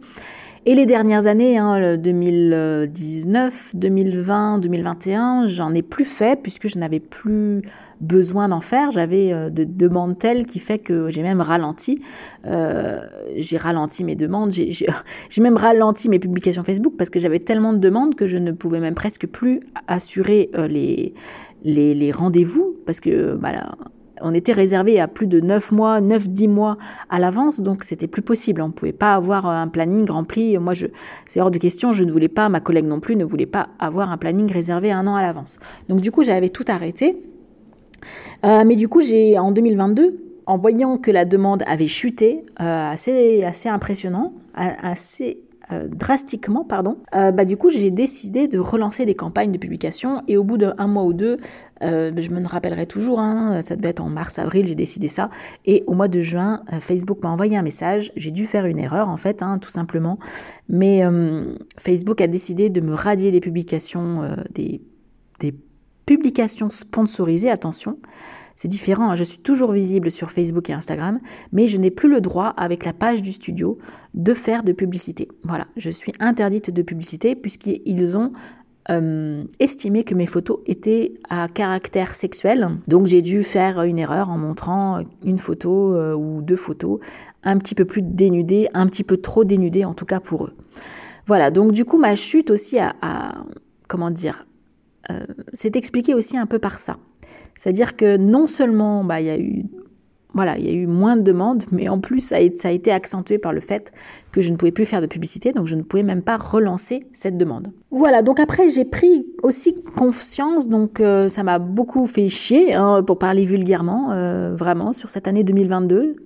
[0.64, 7.00] Et les dernières années, hein, 2019, 2020, 2021, j'en ai plus fait puisque je n'avais
[7.00, 7.62] plus
[8.00, 8.90] besoin d'en faire.
[8.90, 12.00] J'avais euh, de demandes telles qui fait que j'ai même ralenti.
[12.46, 13.00] Euh,
[13.36, 14.52] j'ai ralenti mes demandes.
[15.30, 18.52] J'ai même ralenti mes publications Facebook parce que j'avais tellement de demandes que je ne
[18.52, 21.14] pouvais même presque plus assurer euh, les,
[21.62, 23.76] les, les rendez-vous parce que bah,
[24.20, 28.22] on était réservé à plus de 9 mois, 9-10 mois à l'avance, donc c'était plus
[28.22, 28.62] possible.
[28.62, 30.56] On ne pouvait pas avoir un planning rempli.
[30.58, 30.86] Moi, je,
[31.26, 33.68] c'est hors de question, je ne voulais pas, ma collègue non plus ne voulait pas
[33.78, 35.58] avoir un planning réservé un an à l'avance.
[35.88, 37.16] Donc du coup, j'avais tout arrêté.
[38.44, 42.90] Euh, mais du coup, j'ai en 2022, en voyant que la demande avait chuté, euh,
[42.90, 49.14] assez, assez impressionnant, assez euh, drastiquement, pardon, bah, du coup, j'ai décidé de relancer des
[49.14, 51.38] campagnes de publication et au bout d'un mois ou deux,
[51.82, 55.28] je me rappellerai toujours, hein, ça devait être en mars-avril, j'ai décidé ça.
[55.66, 58.12] Et au mois de juin, Facebook m'a envoyé un message.
[58.16, 60.18] J'ai dû faire une erreur, en fait, hein, tout simplement.
[60.70, 61.02] Mais
[61.76, 64.80] Facebook a décidé de me radier des publications, des,
[65.40, 65.54] des
[66.08, 67.98] publications sponsorisées, attention,
[68.56, 69.14] c'est différent, hein.
[69.14, 71.20] je suis toujours visible sur Facebook et Instagram,
[71.52, 73.76] mais je n'ai plus le droit avec la page du studio
[74.14, 75.28] de faire de publicité.
[75.42, 78.32] Voilà, je suis interdite de publicité puisqu'ils ont
[78.88, 82.70] euh, estimé que mes photos étaient à caractère sexuel.
[82.88, 87.00] Donc j'ai dû faire une erreur en montrant une photo euh, ou deux photos
[87.44, 90.54] un petit peu plus dénudées, un petit peu trop dénudées en tout cas pour eux.
[91.26, 92.94] Voilà, donc du coup ma chute aussi a,
[93.88, 94.47] comment dire,
[95.10, 96.98] euh, s'est expliquée aussi un peu par ça.
[97.54, 99.64] C'est-à-dire que non seulement bah, il y a eu
[100.34, 103.38] voilà, il y a eu moins de demandes, mais en plus, ça a, été accentué
[103.38, 103.92] par le fait
[104.30, 107.06] que je ne pouvais plus faire de publicité, donc je ne pouvais même pas relancer
[107.12, 107.72] cette demande.
[107.90, 113.02] Voilà, donc après, j'ai pris aussi conscience, donc euh, ça m'a beaucoup fait chier, hein,
[113.02, 116.16] pour parler vulgairement, euh, vraiment, sur cette année 2022.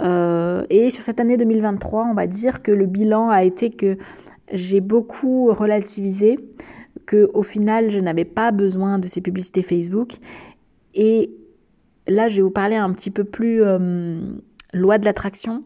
[0.00, 3.96] Euh, et sur cette année 2023, on va dire que le bilan a été que
[4.52, 6.38] j'ai beaucoup relativisé,
[7.06, 10.14] que au final, je n'avais pas besoin de ces publicités Facebook.
[10.94, 11.30] Et
[12.06, 14.18] là, je vais vous parler un petit peu plus euh,
[14.72, 15.64] loi de l'attraction.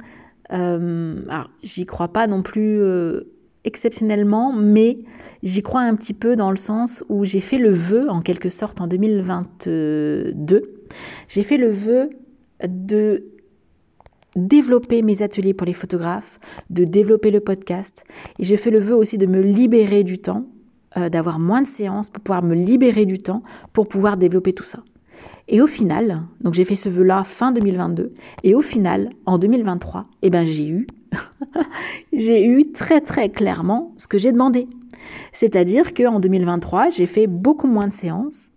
[0.53, 3.23] Euh, alors, j'y crois pas non plus euh,
[3.65, 4.99] exceptionnellement, mais
[5.43, 8.49] j'y crois un petit peu dans le sens où j'ai fait le vœu, en quelque
[8.49, 10.63] sorte, en 2022.
[11.29, 12.11] J'ai fait le vœu
[12.67, 13.25] de
[14.37, 16.39] développer mes ateliers pour les photographes,
[16.71, 18.05] de développer le podcast.
[18.39, 20.47] Et j'ai fait le vœu aussi de me libérer du temps,
[20.97, 24.79] d'avoir moins de séances pour pouvoir me libérer du temps pour pouvoir développer tout ça.
[25.49, 28.13] Et au final, donc j'ai fait ce vœu-là fin 2022,
[28.45, 30.87] et au final, en 2023, eh ben j'ai eu,
[32.13, 34.69] j'ai eu très très clairement ce que j'ai demandé.
[35.33, 38.51] C'est-à-dire qu'en 2023, j'ai fait beaucoup moins de séances,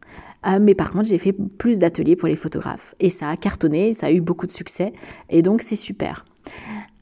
[0.46, 2.94] euh, mais par contre, j'ai fait plus d'ateliers pour les photographes.
[3.00, 4.92] Et ça a cartonné, ça a eu beaucoup de succès,
[5.30, 6.26] et donc c'est super.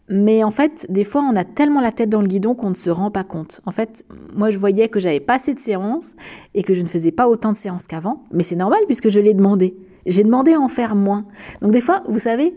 [0.10, 2.76] Mais en fait, des fois, on a tellement la tête dans le guidon qu'on ne
[2.76, 3.62] se rend pas compte.
[3.66, 6.16] En fait, moi, je voyais que j'avais pas assez de séances
[6.56, 8.24] et que je ne faisais pas autant de séances qu'avant.
[8.32, 9.78] Mais c'est normal puisque je l'ai demandé.
[10.08, 11.26] J'ai demandé à en faire moins.
[11.62, 12.56] Donc des fois, vous savez,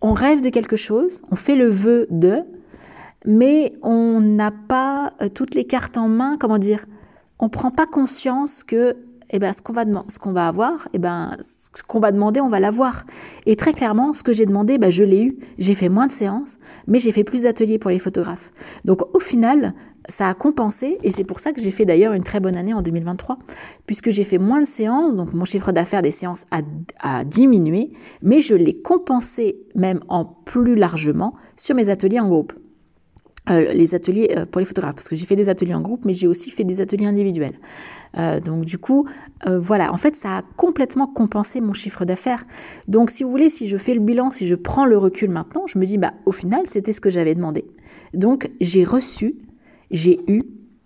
[0.00, 2.42] on rêve de quelque chose, on fait le vœu de,
[3.26, 6.86] mais on n'a pas euh, toutes les cartes en main, comment dire,
[7.38, 8.96] on prend pas conscience que
[9.34, 12.40] eh ben, ce qu'on va, ce qu'on va avoir, eh ben, ce qu'on va demander,
[12.40, 13.04] on va l'avoir.
[13.46, 15.38] Et très clairement, ce que j'ai demandé, ben, je l'ai eu.
[15.58, 18.52] J'ai fait moins de séances, mais j'ai fait plus d'ateliers pour les photographes.
[18.84, 19.74] Donc, au final,
[20.08, 22.74] ça a compensé, et c'est pour ça que j'ai fait d'ailleurs une très bonne année
[22.74, 23.38] en 2023,
[23.86, 26.60] puisque j'ai fait moins de séances, donc mon chiffre d'affaires des séances a,
[27.00, 27.90] a diminué,
[28.22, 32.52] mais je l'ai compensé même en plus largement sur mes ateliers en groupe.
[33.50, 36.06] Euh, les ateliers euh, pour les photographes, parce que j'ai fait des ateliers en groupe,
[36.06, 37.58] mais j'ai aussi fait des ateliers individuels.
[38.16, 39.06] Euh, donc du coup,
[39.44, 42.46] voilà, en fait, ça a complètement compensé mon chiffre d'affaires.
[42.88, 45.66] Donc si vous voulez, si je fais le bilan, si je prends le recul maintenant,
[45.66, 47.66] je me dis, bah au final, c'était ce que j'avais demandé.
[48.14, 49.34] Donc j'ai reçu,
[49.90, 50.40] j'ai eu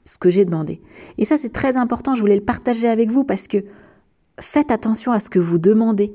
[0.05, 0.83] ce que j'ai demandé.
[1.17, 3.59] Et ça, c'est très important, je voulais le partager avec vous parce que
[4.41, 6.13] faites attention à ce que vous demandez.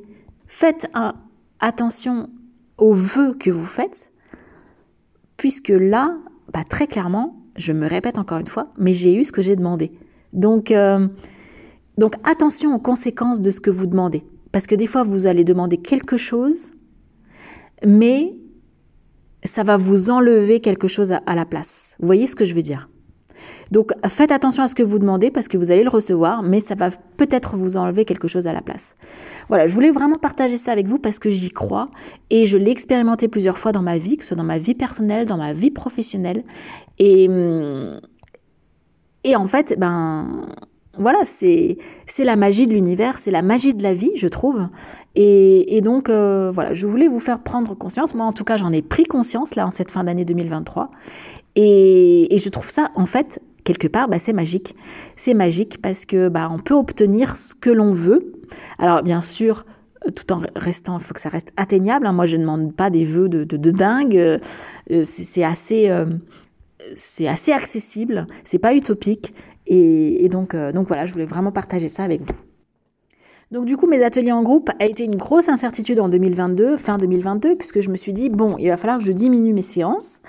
[0.48, 0.92] Faites
[1.62, 2.30] attention
[2.78, 4.12] aux vœux que vous faites,
[5.38, 6.18] puisque là,
[6.52, 9.56] bah, très clairement, je me répète encore une fois, mais j'ai eu ce que j'ai
[9.56, 9.92] demandé.
[10.34, 11.08] Donc, euh,
[11.98, 14.24] donc attention aux conséquences de ce que vous demandez.
[14.52, 16.72] Parce que des fois, vous allez demander quelque chose,
[17.86, 18.36] mais
[19.44, 21.96] ça va vous enlever quelque chose à la place.
[22.00, 22.90] Vous voyez ce que je veux dire?
[23.74, 26.60] Donc faites attention à ce que vous demandez parce que vous allez le recevoir, mais
[26.60, 28.96] ça va peut-être vous enlever quelque chose à la place.
[29.50, 31.90] Voilà, je voulais vraiment partager ça avec vous parce que j'y crois
[32.30, 34.76] et je l'ai expérimenté plusieurs fois dans ma vie, que ce soit dans ma vie
[34.76, 36.44] personnelle, dans ma vie professionnelle.
[37.00, 37.28] Et,
[39.24, 40.46] et en fait, ben
[41.00, 41.78] voilà, c'est
[42.20, 44.68] la magie de l'univers, c'est la magie de la vie, je trouve.
[45.16, 48.14] Et, donc euh, voilà, je voulais vous faire prendre conscience.
[48.14, 50.92] Moi, en tout cas, j'en ai pris conscience là en cette fin d'année 2023.
[51.56, 54.76] Et, et je trouve ça en fait quelque part, bah, c'est magique.
[55.16, 58.34] C'est magique parce que bah, on peut obtenir ce que l'on veut.
[58.80, 59.66] Alors bien sûr,
[60.06, 62.08] euh, tout en restant, il faut que ça reste atteignable.
[62.08, 62.14] Hein.
[62.14, 64.18] Moi, je ne demande pas des vœux de, de, dingue.
[64.18, 66.06] Euh, c'est assez, euh,
[66.96, 68.28] c'est assez accessible.
[68.44, 69.34] C'est pas utopique.
[69.66, 72.34] Et, donc, donc voilà, je voulais vraiment partager ça avec vous.
[73.52, 76.98] Donc du coup, mes ateliers en groupe a été une grosse incertitude en 2022, fin
[76.98, 80.22] 2022, puisque je me suis dit, bon, il va falloir que je diminue mes séances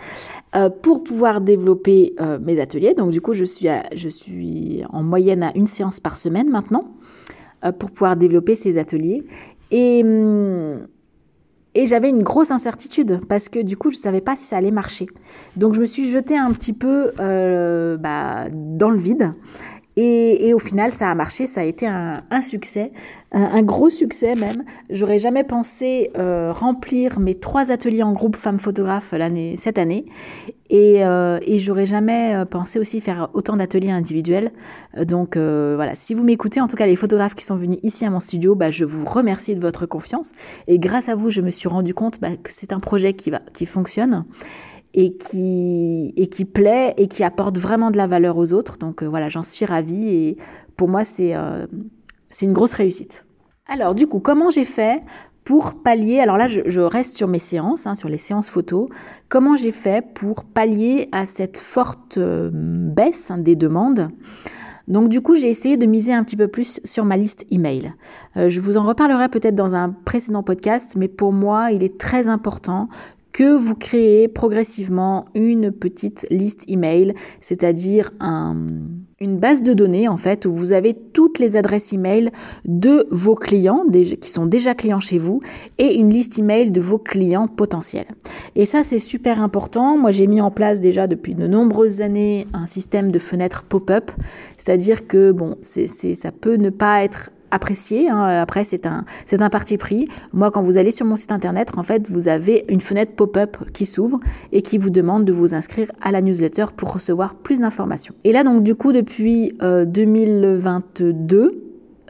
[0.54, 2.94] euh, pour pouvoir développer euh, mes ateliers.
[2.94, 6.84] Donc du coup, je suis, je suis en moyenne à une séance par semaine maintenant
[7.64, 9.22] euh, pour pouvoir développer ces ateliers.
[9.70, 10.86] Et, hum,
[11.74, 14.58] et j'avais une grosse incertitude parce que du coup, je ne savais pas si ça
[14.58, 15.06] allait marcher.
[15.56, 17.10] Donc je me suis jetée un petit peu
[17.98, 19.32] bah, dans le vide.
[19.96, 22.90] Et, au final, ça a marché, ça a été un, succès,
[23.30, 24.64] un, gros succès même.
[24.90, 30.06] J'aurais jamais pensé euh, remplir mes trois ateliers en groupe femmes photographes l'année cette année,
[30.68, 34.50] et, euh, j'aurais jamais euh, pensé aussi faire autant d'ateliers individuels.
[35.00, 38.10] Donc voilà, si vous m'écoutez, en tout cas les photographes qui sont venus ici à
[38.10, 40.32] mon studio, bah, je vous remercie de votre confiance.
[40.66, 43.30] Et grâce à vous, je me suis rendu compte bah, que c'est un projet qui
[43.30, 44.24] va, qui fonctionne.
[44.94, 48.78] Et qui, et qui plaît et qui apporte vraiment de la valeur aux autres.
[48.78, 50.36] Donc euh, voilà, j'en suis ravie et
[50.76, 51.66] pour moi, c'est euh,
[52.40, 53.26] une grosse réussite.
[53.66, 55.02] Alors du coup, comment j'ai fait
[55.44, 58.88] pour pallier, alors là je, reste sur mes séances, hein, sur les séances photos,
[59.28, 64.08] comment j'ai fait pour pallier à cette forte euh, baisse des demandes?
[64.86, 67.94] Donc du coup, j'ai essayé de miser un petit peu plus sur ma liste email.
[68.36, 71.98] Euh, je vous en reparlerai peut-être dans un précédent podcast, mais pour moi, il est
[71.98, 72.88] très important
[73.34, 80.46] que vous créez progressivement une petite liste email, c'est-à-dire une base de données en fait
[80.46, 82.30] où vous avez toutes les adresses email
[82.64, 85.40] de vos clients qui sont déjà clients chez vous
[85.78, 88.06] et une liste email de vos clients potentiels.
[88.54, 89.98] Et ça c'est super important.
[89.98, 94.12] Moi j'ai mis en place déjà depuis de nombreuses années un système de fenêtres pop-up,
[94.58, 98.10] c'est-à-dire que bon c'est ça peut ne pas être apprécié.
[98.10, 98.24] Hein.
[98.42, 100.08] Après, c'est un, c'est un parti pris.
[100.32, 103.56] Moi, quand vous allez sur mon site internet, en fait, vous avez une fenêtre pop-up
[103.72, 104.20] qui s'ouvre
[104.52, 108.14] et qui vous demande de vous inscrire à la newsletter pour recevoir plus d'informations.
[108.24, 111.50] Et là, donc, du coup, depuis 2022, euh,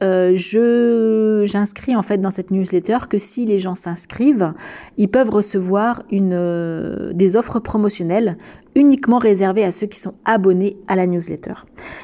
[0.03, 4.53] euh, je j'inscris en fait dans cette newsletter que si les gens s'inscrivent,
[4.97, 8.37] ils peuvent recevoir une euh, des offres promotionnelles
[8.75, 11.55] uniquement réservées à ceux qui sont abonnés à la newsletter.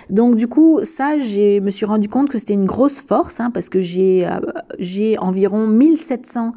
[0.08, 3.50] Donc du coup, ça, j'ai me suis rendu compte que c'était une grosse force hein,
[3.50, 6.52] parce que j'ai euh, environ 1700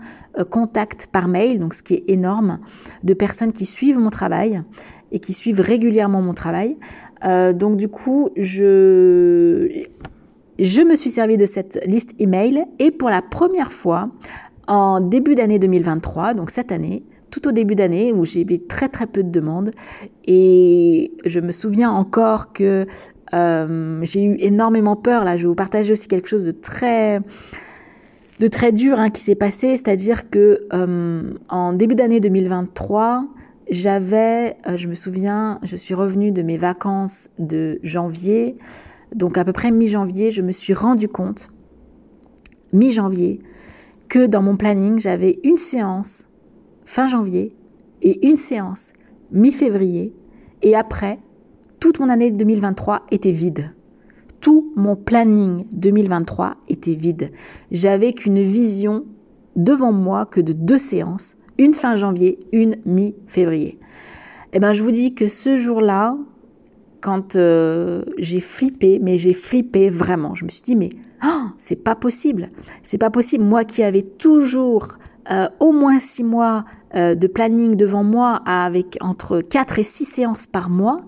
[0.49, 2.59] contacts par mail, donc ce qui est énorme,
[3.03, 4.63] de personnes qui suivent mon travail
[5.11, 6.77] et qui suivent régulièrement mon travail.
[7.53, 9.85] donc du coup, je
[10.59, 14.09] je me suis servi de cette liste email et pour la première fois,
[14.67, 19.07] en début d'année 2023, donc cette année, tout au début d'année où eu très très
[19.07, 19.71] peu de demandes.
[20.25, 22.85] Et je me souviens encore que
[23.33, 25.23] euh, j'ai eu énormément peur.
[25.23, 27.21] Là, je vais vous partager aussi quelque chose de très
[28.39, 33.27] de très dur hein, qui s'est passé, c'est-à-dire que euh, en début d'année 2023,
[33.69, 38.57] j'avais, euh, je me souviens, je suis revenue de mes vacances de janvier.
[39.15, 41.49] Donc à peu près mi-janvier, je me suis rendu compte,
[42.73, 43.39] mi-janvier,
[44.09, 46.27] que dans mon planning, j'avais une séance
[46.93, 47.55] fin janvier
[48.03, 48.93] et une séance
[49.31, 50.13] mi-février.
[50.61, 51.17] Et après,
[51.79, 53.73] toute mon année 2023 était vide.
[54.41, 57.31] Tout mon planning 2023 était vide.
[57.71, 59.05] J'avais qu'une vision
[59.55, 63.79] devant moi que de deux séances, une fin janvier, une mi-février.
[64.53, 66.15] Eh ben, je vous dis que ce jour-là,
[67.01, 70.35] quand euh, j'ai flippé, mais j'ai flippé vraiment.
[70.35, 70.91] Je me suis dit, mais
[71.25, 72.51] oh, c'est pas possible.
[72.83, 73.43] C'est pas possible.
[73.43, 74.99] Moi qui avais toujours
[75.31, 80.45] euh, au moins six mois de planning devant moi avec entre quatre et six séances
[80.45, 81.01] par mois,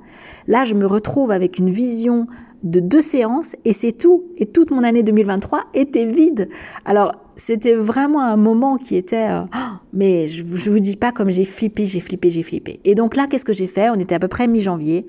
[0.47, 2.27] là, je me retrouve avec une vision
[2.63, 4.25] de deux séances et c'est tout.
[4.37, 6.49] Et toute mon année 2023 était vide.
[6.83, 11.29] Alors, c'était vraiment un moment qui était, euh, oh, mais je, vous dis pas comme
[11.29, 12.79] j'ai flippé, j'ai flippé, j'ai flippé.
[12.85, 13.89] Et donc là, qu'est-ce que j'ai fait?
[13.89, 15.05] On était à peu près mi-janvier.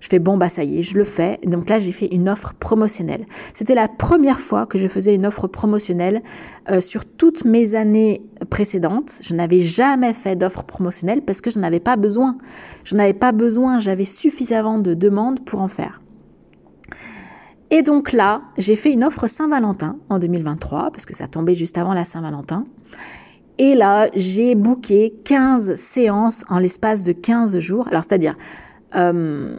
[0.00, 1.38] Je fais bon bah ça y est, je le fais.
[1.44, 3.26] Donc là, j'ai fait une offre promotionnelle.
[3.54, 6.22] C'était la première fois que je faisais une offre promotionnelle
[6.70, 9.12] euh, sur toutes mes années précédentes.
[9.22, 12.38] Je n'avais jamais fait d'offre promotionnelle parce que je n'avais pas besoin.
[12.84, 13.78] Je n'avais pas besoin.
[13.78, 16.00] J'avais suffisamment de demandes pour en faire.
[17.70, 21.76] Et donc là, j'ai fait une offre Saint-Valentin en 2023, parce que ça tombait juste
[21.76, 22.64] avant la Saint-Valentin.
[23.58, 27.88] Et là, j'ai booké 15 séances en l'espace de 15 jours.
[27.88, 28.36] Alors, c'est-à-dire,
[28.94, 29.58] euh,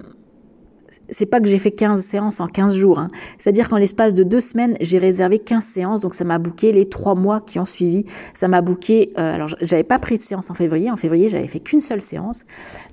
[1.11, 2.99] c'est pas que j'ai fait 15 séances en 15 jours.
[2.99, 3.09] Hein.
[3.37, 6.01] C'est-à-dire qu'en l'espace de deux semaines, j'ai réservé 15 séances.
[6.01, 8.05] Donc ça m'a bouqué les trois mois qui ont suivi.
[8.33, 9.13] Ça m'a bouqué.
[9.17, 10.91] Euh, alors j'avais pas pris de séance en février.
[10.91, 12.43] En février, j'avais fait qu'une seule séance.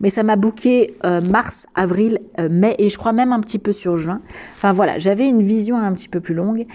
[0.01, 3.59] Mais ça m'a bouqué euh, mars, avril, euh, mai et je crois même un petit
[3.59, 4.21] peu sur juin.
[4.55, 6.67] Enfin voilà, j'avais une vision un petit peu plus longue.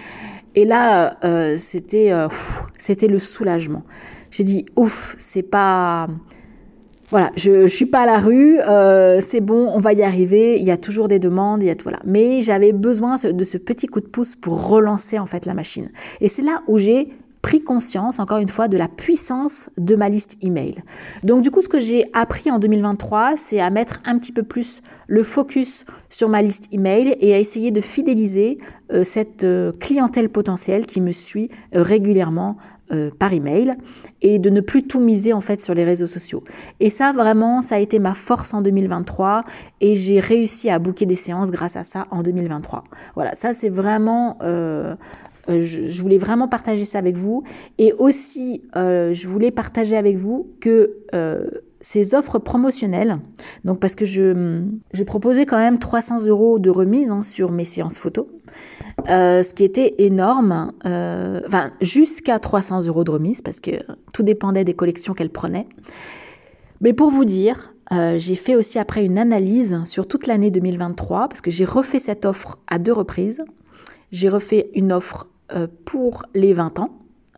[0.54, 1.16] Et là,
[1.56, 2.12] c'était
[2.78, 3.84] c'était le soulagement.
[4.30, 6.08] J'ai dit ouf, c'est pas
[7.12, 10.58] voilà, je, suis pas à la rue, euh, c'est bon, on va y arriver.
[10.58, 12.00] Il y a toujours des demandes, il y a voilà.
[12.06, 15.90] Mais j'avais besoin de ce petit coup de pouce pour relancer en fait la machine.
[16.22, 17.10] Et c'est là où j'ai
[17.42, 20.76] pris conscience, encore une fois, de la puissance de ma liste email.
[21.22, 24.44] Donc du coup, ce que j'ai appris en 2023, c'est à mettre un petit peu
[24.44, 28.56] plus le focus sur ma liste email et à essayer de fidéliser
[28.92, 32.56] euh, cette euh, clientèle potentielle qui me suit euh, régulièrement
[33.18, 33.74] par email
[34.22, 36.42] et de ne plus tout miser en fait sur les réseaux sociaux.
[36.80, 39.44] Et ça vraiment, ça a été ma force en 2023
[39.80, 42.84] et j'ai réussi à booker des séances grâce à ça en 2023.
[43.14, 44.38] Voilà, ça c'est vraiment
[45.48, 47.42] euh, je, voulais vraiment partager ça avec vous.
[47.78, 51.46] Et aussi, euh, je voulais partager avec vous que euh,
[51.82, 53.18] ces offres promotionnelles,
[53.64, 54.62] donc parce que je,
[54.94, 58.26] je proposais quand même 300 euros de remise hein, sur mes séances photos,
[59.06, 63.72] ce qui était énorme, enfin jusqu'à 300 euros de remise parce que
[64.12, 65.66] tout dépendait des collections qu'elle prenait.
[66.82, 71.28] Mais pour vous dire, euh, j'ai fait aussi après une analyse sur toute l'année 2023
[71.28, 73.42] parce que j'ai refait cette offre à deux reprises.
[74.10, 76.90] J'ai refait une offre euh, pour les 20 ans,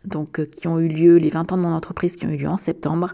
[0.07, 2.37] donc euh, qui ont eu lieu, les 20 ans de mon entreprise qui ont eu
[2.37, 3.13] lieu en septembre.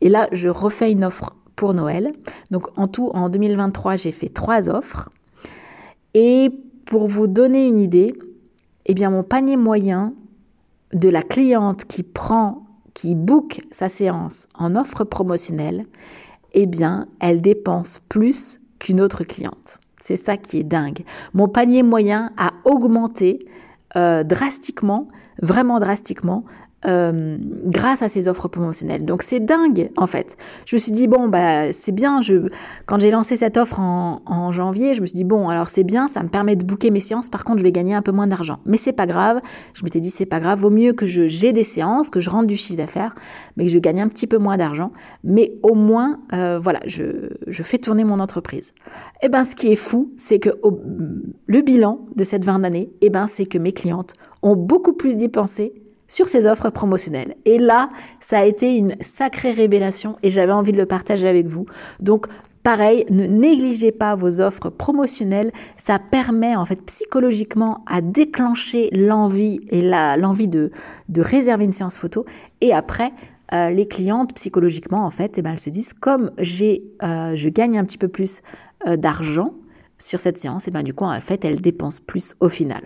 [0.00, 2.12] Et là, je refais une offre pour Noël.
[2.50, 5.10] Donc en tout, en 2023, j'ai fait trois offres.
[6.14, 6.50] Et
[6.86, 8.14] pour vous donner une idée,
[8.86, 10.14] eh bien mon panier moyen
[10.92, 15.86] de la cliente qui prend, qui book sa séance en offre promotionnelle,
[16.54, 19.78] eh bien, elle dépense plus qu'une autre cliente.
[20.00, 21.04] C'est ça qui est dingue.
[21.34, 23.46] Mon panier moyen a augmenté
[23.96, 25.08] euh, drastiquement,
[25.40, 26.44] vraiment drastiquement,
[26.86, 29.04] euh, grâce à ces offres promotionnelles.
[29.04, 30.36] Donc c'est dingue en fait.
[30.64, 32.20] Je me suis dit bon bah c'est bien.
[32.20, 32.50] Je
[32.86, 36.06] quand j'ai lancé cette offre en, janvier, je me suis dit bon alors c'est bien,
[36.06, 37.30] ça me permet de booker mes séances.
[37.30, 39.40] Par contre je vais gagner un peu moins d'argent, mais c'est pas grave.
[39.74, 42.30] Je m'étais dit c'est pas grave, vaut mieux que je j'ai des séances, que je
[42.30, 43.16] rentre du chiffre d'affaires,
[43.56, 44.92] mais que je gagne un petit peu moins d'argent.
[45.24, 47.02] Mais au moins euh, voilà je,
[47.64, 48.72] fais tourner mon entreprise.
[49.20, 50.50] Et eh ben ce qui est fou, c'est que
[51.46, 54.92] le bilan de cette 20 années, et eh ben c'est que mes clientes ont beaucoup
[54.92, 55.72] plus dépensé
[56.08, 57.36] sur ces offres promotionnelles.
[57.44, 57.90] Et là,
[58.20, 61.66] ça a été une sacrée révélation et j'avais envie de le partager avec vous.
[62.00, 62.26] Donc,
[62.62, 65.52] pareil, ne négligez pas vos offres promotionnelles.
[65.76, 70.70] Ça permet, en fait, psychologiquement à déclencher l'envie et l'envie de,
[71.08, 72.24] de réserver une séance photo.
[72.60, 73.12] Et après,
[73.52, 77.48] euh, les clientes, psychologiquement, en fait, eh ben, elles se disent, comme j'ai, euh, je
[77.48, 78.42] gagne un petit peu plus
[78.86, 79.54] euh, d'argent
[79.98, 82.82] sur cette séance, et eh ben, du coup, en fait, elles dépensent plus au final.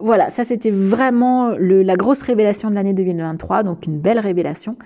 [0.00, 4.76] Voilà, ça c'était vraiment la grosse révélation de l'année 2023, donc une belle révélation.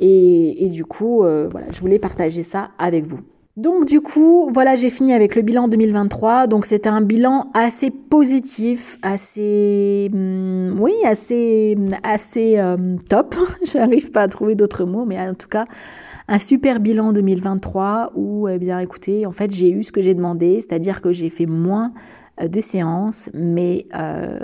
[0.00, 3.20] Et, du coup, euh, voilà, je voulais partager ça avec vous.
[3.56, 6.46] Donc du coup, voilà, j'ai fini avec le bilan 2023.
[6.46, 13.34] Donc c'était un bilan assez positif, assez, hum, oui, assez, assez euh, top.
[13.72, 15.64] J'arrive pas à trouver d'autres mots, mais en tout cas,
[16.28, 20.12] un super bilan 2023 où, eh bien, écoutez, en fait, j'ai eu ce que j'ai
[20.12, 21.92] demandé, c'est-à-dire que j'ai fait moins
[22.40, 24.38] de séances, mais euh,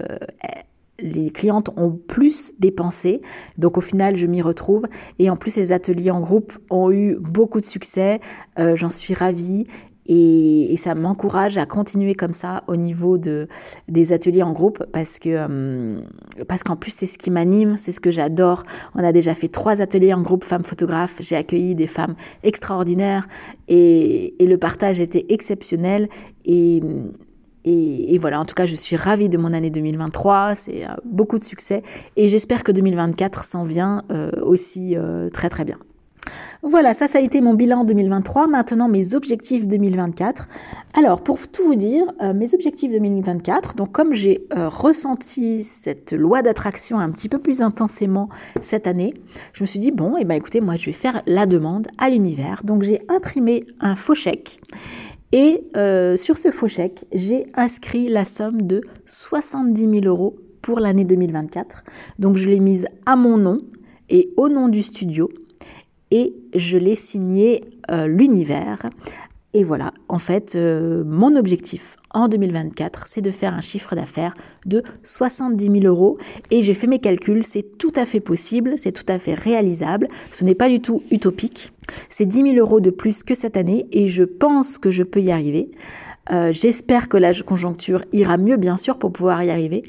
[0.99, 3.23] les clientes ont plus dépensé.
[3.59, 4.85] Donc au final, je m'y retrouve.
[5.19, 8.21] Et en plus, les ateliers en groupe ont eu beaucoup de succès.
[8.59, 9.67] Euh, j'en suis ravie.
[10.07, 13.47] Et, ça m'encourage à continuer comme ça au niveau de,
[13.87, 16.03] des ateliers en groupe parce que
[16.49, 18.65] parce qu'en plus c'est ce qui m'anime, c'est ce que j'adore.
[18.97, 21.19] On a déjà fait trois ateliers en groupe femmes photographes.
[21.21, 23.29] J'ai accueilli des femmes extraordinaires
[23.69, 26.09] et, et le partage était exceptionnel.
[26.45, 26.83] Et
[27.65, 30.55] et, voilà, en tout cas, je suis ravie de mon année 2023.
[30.55, 31.83] C'est euh, beaucoup de succès
[32.17, 35.79] et j'espère que 2024 s'en vient euh, aussi euh, très très bien.
[36.63, 38.47] Voilà, ça, ça a été mon bilan 2023.
[38.47, 40.49] Maintenant, mes objectifs 2024.
[40.97, 42.05] Alors, pour tout vous dire,
[42.35, 48.29] mes objectifs 2024, donc comme j'ai ressenti cette loi d'attraction un petit peu plus intensément
[48.61, 49.13] cette année,
[49.53, 51.89] je me suis dit, bon, et eh ben écoutez, moi, je vais faire la demande
[51.99, 52.61] à l'univers.
[52.63, 54.61] Donc, j'ai imprimé un faux chèque
[55.33, 60.79] et euh, sur ce faux chèque, j'ai inscrit la somme de 70 000 euros pour
[60.79, 61.85] l'année 2024.
[62.19, 63.59] Donc je l'ai mise à mon nom
[64.11, 65.31] et au nom du studio
[66.11, 68.91] et je l'ai signé euh, l'univers
[69.55, 74.33] et voilà, en fait, euh, mon objectif en 2024, c'est de faire un chiffre d'affaires
[74.65, 76.17] de 70 000 euros.
[76.51, 80.09] Et j'ai fait mes calculs, c'est tout à fait possible, c'est tout à fait réalisable.
[80.33, 81.73] Ce n'est pas du tout utopique.
[82.09, 85.21] C'est 10 000 euros de plus que cette année et je pense que je peux
[85.21, 85.71] y arriver.
[86.31, 89.83] Euh, j'espère que la conjoncture ira mieux, bien sûr, pour pouvoir y arriver.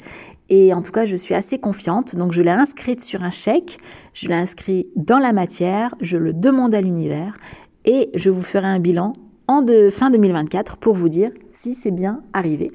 [0.50, 2.16] Et en tout cas, je suis assez confiante.
[2.16, 3.78] Donc, je l'ai inscrite sur un chèque,
[4.12, 7.38] je l'ai inscrit dans la matière, je le demande à l'univers
[7.86, 9.14] et je vous ferai un bilan
[9.48, 12.72] en de, fin 2024 pour vous dire si c'est bien arrivé.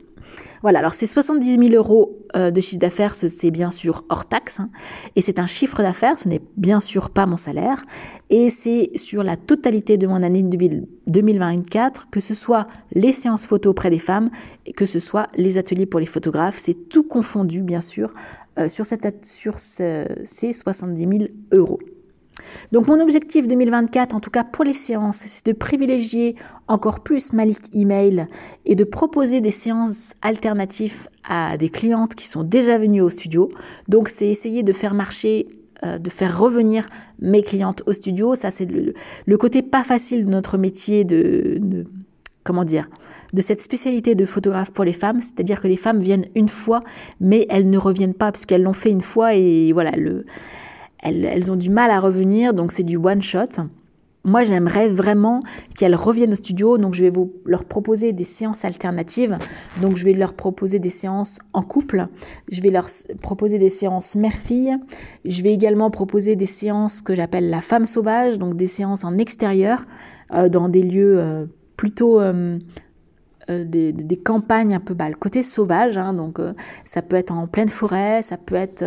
[0.62, 4.60] Voilà, alors c'est 70 000 euros euh, de chiffre d'affaires, c'est bien sûr hors taxe,
[4.60, 4.70] hein,
[5.16, 7.84] et c'est un chiffre d'affaires, ce n'est bien sûr pas mon salaire,
[8.30, 13.70] et c'est sur la totalité de mon année 2024, que ce soit les séances photo
[13.70, 14.30] auprès des femmes,
[14.66, 18.12] et que ce soit les ateliers pour les photographes, c'est tout confondu bien sûr
[18.58, 21.80] euh, sur, cette, sur ces 70 000 euros.
[22.72, 26.36] Donc mon objectif 2024, en tout cas pour les séances, c'est de privilégier
[26.68, 28.28] encore plus ma liste email
[28.66, 33.50] et de proposer des séances alternatives à des clientes qui sont déjà venues au studio.
[33.88, 35.48] Donc c'est essayer de faire marcher
[35.86, 36.90] euh, de faire revenir
[37.22, 38.36] mes clientes au studio.
[38.36, 41.86] Ça, c'est le, côté pas facile de notre métier de,
[42.44, 42.90] comment dire,
[43.32, 45.22] de cette spécialité de photographe pour les femmes.
[45.22, 46.84] C'est-à-dire que les femmes viennent une fois,
[47.22, 50.26] mais elles ne reviennent pas puisqu'elles l'ont fait une fois et voilà, le,
[51.02, 53.64] elles, ont du mal à revenir, donc c'est du one shot.
[54.26, 55.40] moi, j'aimerais vraiment
[55.78, 56.78] qu'elles reviennent au studio.
[56.78, 59.38] Donc, je vais vous leur proposer des séances alternatives.
[59.82, 62.08] Donc, je vais leur proposer des séances en couple.
[62.52, 62.88] Je vais leur
[63.22, 64.76] proposer des séances mère-fille.
[65.24, 68.38] Je vais également proposer des séances que j'appelle la femme sauvage.
[68.40, 69.86] Donc, des séances en extérieur,
[70.34, 71.46] euh, dans des lieux euh,
[71.78, 72.60] plutôt euh,
[73.48, 75.98] des, campagnes un peu bah, le côté sauvage.
[75.98, 76.40] Hein, donc,
[76.84, 78.84] ça peut être en pleine forêt, ça peut être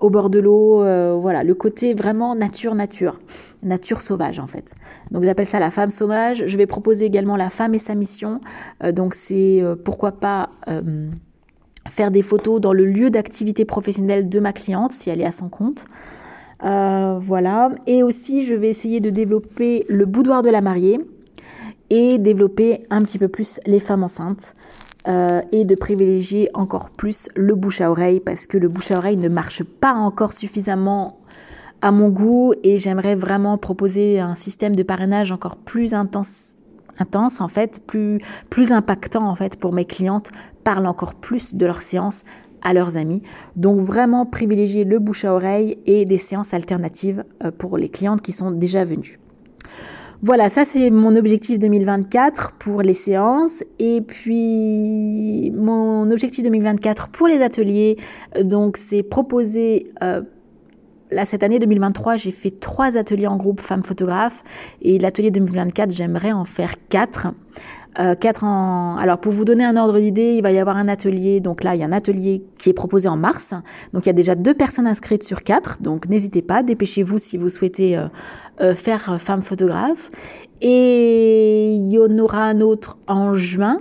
[0.00, 3.20] au bord de l'eau, euh, voilà, le côté vraiment nature, nature,
[3.62, 4.74] nature sauvage en fait.
[5.10, 6.44] Donc j'appelle ça la femme sauvage.
[6.46, 8.40] Je vais proposer également la femme et sa mission.
[8.82, 10.50] Euh, donc c'est euh, pourquoi pas
[11.88, 15.32] faire des photos dans le lieu d'activité professionnelle de ma cliente si elle est à
[15.32, 15.84] son compte.
[16.60, 17.70] voilà.
[17.86, 21.00] Et aussi je vais essayer de développer le boudoir de la mariée
[21.90, 24.54] et développer un petit peu plus les femmes enceintes.
[25.08, 28.98] Euh, et de privilégier encore plus le bouche à oreille parce que le bouche à
[28.98, 31.20] oreille ne marche pas encore suffisamment
[31.80, 36.56] à mon goût et j'aimerais vraiment proposer un système de parrainage encore plus intense
[37.40, 40.30] en fait, plus plus impactant en fait pour mes clientes,
[40.62, 42.22] parlent encore plus de leurs séances
[42.60, 43.22] à leurs amis.
[43.56, 48.20] Donc vraiment privilégier le bouche à oreille et des séances alternatives euh, pour les clientes
[48.20, 49.18] qui sont déjà venues.
[50.20, 53.62] Voilà, ça c'est mon objectif 2024 pour les séances.
[53.78, 57.96] Et puis mon objectif 2024 pour les ateliers,
[58.42, 59.92] donc c'est proposer...
[60.02, 60.22] Euh,
[61.10, 64.42] là, cette année 2023, j'ai fait trois ateliers en groupe femmes photographes.
[64.82, 67.28] Et l'atelier 2024, j'aimerais en faire quatre.
[67.98, 68.96] Euh, quatre en...
[68.96, 71.40] Alors pour vous donner un ordre d'idée, il va y avoir un atelier.
[71.40, 73.54] Donc là, il y a un atelier qui est proposé en mars.
[73.92, 75.82] Donc il y a déjà deux personnes inscrites sur quatre.
[75.82, 78.06] Donc n'hésitez pas, dépêchez-vous si vous souhaitez euh,
[78.60, 80.10] euh, faire femme photographe.
[80.60, 83.80] Et il y en aura un autre en juin,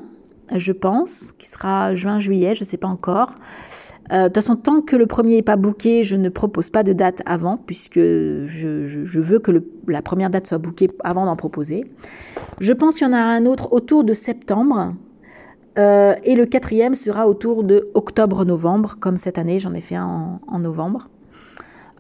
[0.56, 3.34] je pense, qui sera juin-juillet, je ne sais pas encore.
[4.12, 6.84] Euh, de toute façon, tant que le premier n'est pas booké, je ne propose pas
[6.84, 9.52] de date avant, puisque je, veux que
[9.88, 11.86] la première date soit bookée avant d'en proposer.
[12.62, 14.94] Je pense qu'il y en a un autre autour de septembre.
[15.78, 20.40] Euh, et le quatrième sera autour de octobre-novembre, comme cette année, j'en ai fait un
[20.48, 21.10] en, novembre.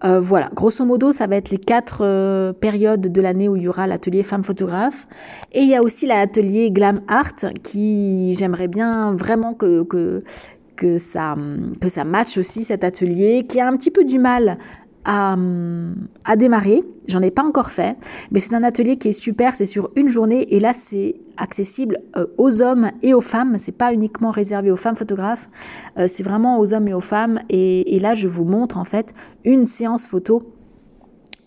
[0.03, 3.67] Euh, voilà, grosso modo, ça va être les quatre périodes de l'année où il y
[3.67, 5.07] aura l'atelier femme photographe.
[5.53, 10.23] Et il y a aussi l'atelier glam art qui j'aimerais bien vraiment que
[10.77, 11.35] que ça,
[11.81, 14.57] que ça matche aussi cet atelier, qui a un petit peu du mal
[15.07, 15.37] à,
[16.25, 16.83] à démarrer.
[17.07, 17.95] J'en ai pas encore fait,
[18.31, 19.55] mais c'est un atelier qui est super.
[19.55, 23.57] C'est sur une journée et là c'est accessible euh, aux hommes et aux femmes.
[23.57, 25.47] C'est pas uniquement réservé aux femmes photographes.
[25.97, 27.39] Euh, c'est vraiment aux hommes et aux femmes.
[27.49, 29.13] Et, là je vous montre en fait
[29.45, 30.53] une séance photo.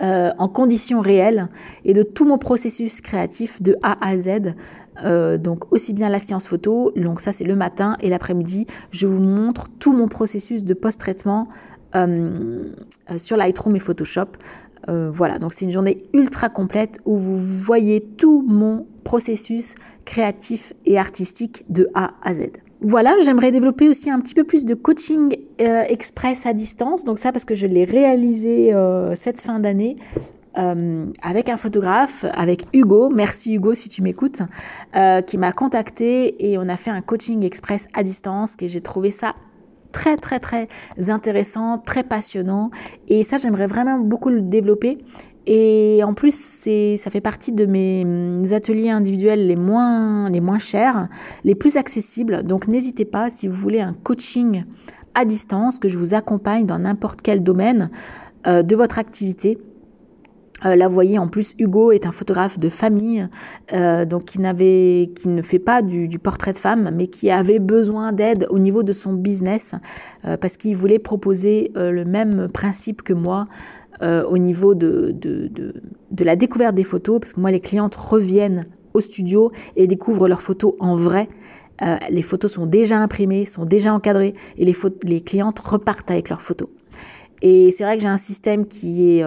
[0.03, 1.49] Euh, en conditions réelles
[1.85, 4.55] et de tout mon processus créatif de A à Z
[5.05, 9.07] euh, donc aussi bien la séance photo, donc ça c'est le matin et l'après-midi, je
[9.07, 11.49] vous montre tout mon processus de post-traitement
[11.95, 12.73] euh,
[13.11, 14.29] euh, sur Lightroom et Photoshop.
[14.89, 19.75] voilà, donc c'est une journée ultra complète où vous voyez tout mon processus
[20.05, 22.51] créatif et artistique de A à Z.
[22.83, 27.05] Voilà, j'aimerais développer aussi un petit peu plus de coaching express à distance.
[27.05, 28.75] Donc ça parce que je l'ai réalisé
[29.15, 29.97] cette fin d'année.
[30.61, 34.43] Euh, avec un photographe, avec Hugo, merci Hugo si tu m'écoutes,
[34.95, 38.81] euh, qui m'a contacté et on a fait un coaching express à distance et j'ai
[38.81, 39.35] trouvé ça
[39.93, 40.69] très très très
[41.09, 42.71] intéressant, très passionnant
[43.09, 44.99] et ça j'aimerais vraiment beaucoup le développer
[45.47, 50.59] et en plus ça fait partie de mes mm, ateliers individuels les moins les moins
[50.59, 51.09] chers,
[51.45, 52.43] les plus accessibles.
[52.43, 54.65] Donc n'hésitez pas si vous voulez un coaching
[55.15, 57.91] à distance que je vous accompagne dans n'importe quel domaine
[58.47, 59.59] euh, de votre activité
[60.65, 63.29] euh, là, vous voyez, en plus, Hugo est un photographe de famille,
[63.73, 68.47] euh, donc qui ne fait pas du, portrait de femme, mais qui avait besoin d'aide
[68.51, 69.75] au niveau de son business,
[70.25, 73.47] euh, parce qu'il voulait proposer le même principe que moi
[74.03, 75.15] au niveau de,
[76.19, 80.43] la découverte des photos, parce que moi, les clientes reviennent au studio et découvrent leurs
[80.43, 81.29] photos en vrai.
[82.11, 86.41] les photos sont déjà imprimées, sont déjà encadrées, et les, les clientes repartent avec leurs
[86.41, 86.69] photos.
[87.43, 89.25] Et c'est vrai que j'ai un système qui est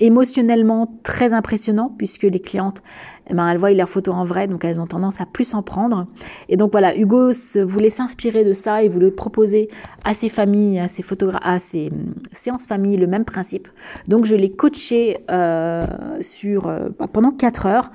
[0.00, 2.82] émotionnellement très impressionnant puisque les clientes,
[3.28, 5.62] eh ben, elles voient leurs photos en vrai, donc elles ont tendance à plus en
[5.62, 6.06] prendre.
[6.48, 7.30] Et donc voilà, Hugo
[7.64, 9.68] voulait s'inspirer de ça et voulait proposer
[10.04, 13.68] à ses familles, à ses photographes, à ses hum, séances famille le même principe.
[14.06, 15.86] Donc je l'ai coaché euh,
[16.20, 17.90] sur euh, pendant 4 heures.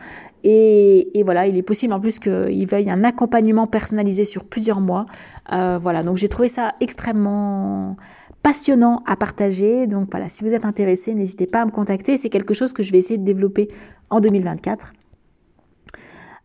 [0.45, 4.81] Et, et, voilà, il est possible en plus qu'il veuille un accompagnement personnalisé sur plusieurs
[4.81, 5.05] mois.
[5.53, 7.95] Euh, voilà, donc j'ai trouvé ça extrêmement
[8.43, 9.87] passionnant à partager.
[9.87, 12.17] Donc voilà, si vous êtes intéressé, n'hésitez pas à me contacter.
[12.17, 13.69] C'est quelque chose que je vais essayer de développer
[14.09, 14.93] en 2024.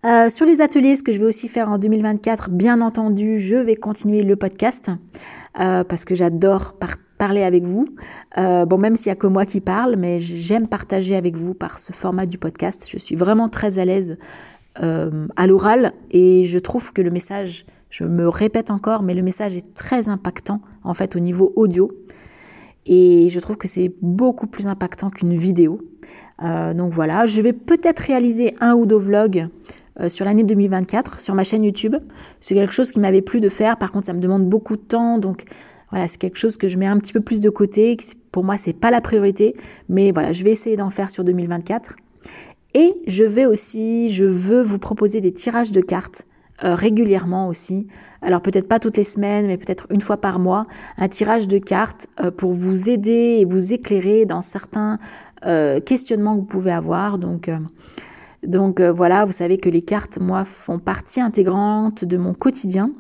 [0.05, 3.57] Euh, sur les ateliers, ce que je vais aussi faire en 2024, bien entendu, je
[3.57, 4.91] vais continuer le podcast
[5.59, 6.77] euh, parce que j'adore
[7.19, 7.89] parler avec vous.
[8.37, 11.53] Euh, bon, même s'il n'y a que moi qui parle, mais j'aime partager avec vous
[11.53, 12.87] par ce format du podcast.
[12.89, 14.19] Je suis vraiment très à l'aise
[14.81, 19.57] à l'oral et je trouve que le message, je me répète encore, mais le message
[19.57, 21.91] est très impactant en fait au niveau audio.
[22.87, 25.81] Et je trouve que c'est beaucoup plus impactant qu'une vidéo.
[26.43, 29.49] Euh, donc voilà, je vais peut-être réaliser un ou deux vlogs
[30.01, 31.97] euh, sur l'année 2024 sur ma chaîne YouTube.
[32.41, 33.77] C'est quelque chose qui m'avait plu de faire.
[33.77, 35.19] Par contre, ça me demande beaucoup de temps.
[35.19, 35.45] Donc
[35.91, 37.97] voilà, c'est quelque chose que je mets un petit peu plus de côté.
[38.33, 39.57] Pour moi, c'est pas la priorité.
[39.89, 41.97] Mais voilà, je vais essayer d'en faire sur 2024.
[42.75, 46.27] Et je vais aussi, je veux vous proposer des tirages de cartes
[46.65, 47.87] euh, régulièrement aussi.
[48.23, 51.59] Alors peut-être pas toutes les semaines, mais peut-être une fois par mois, un tirage de
[51.59, 54.99] cartes euh, pour vous aider et vous éclairer dans certains
[55.87, 57.17] questionnements que vous pouvez avoir.
[57.17, 57.49] Donc
[58.47, 62.93] donc euh, voilà, vous savez que les cartes, moi, font partie intégrante de mon quotidien.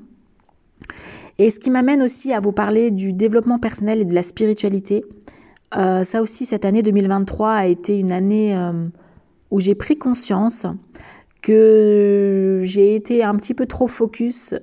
[1.39, 5.05] Et ce qui m'amène aussi à vous parler du développement personnel et de la spiritualité.
[5.77, 8.89] Euh, ça aussi, cette année 2023 a été une année euh,
[9.51, 10.67] où j'ai pris conscience
[11.43, 14.55] que j'ai été un petit peu trop focus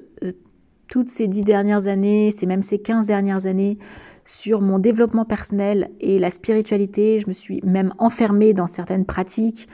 [0.87, 3.77] toutes ces dix dernières années, c'est même ces quinze dernières années,
[4.25, 7.19] sur mon développement personnel et la spiritualité.
[7.19, 9.67] Je me suis même enfermée dans certaines pratiques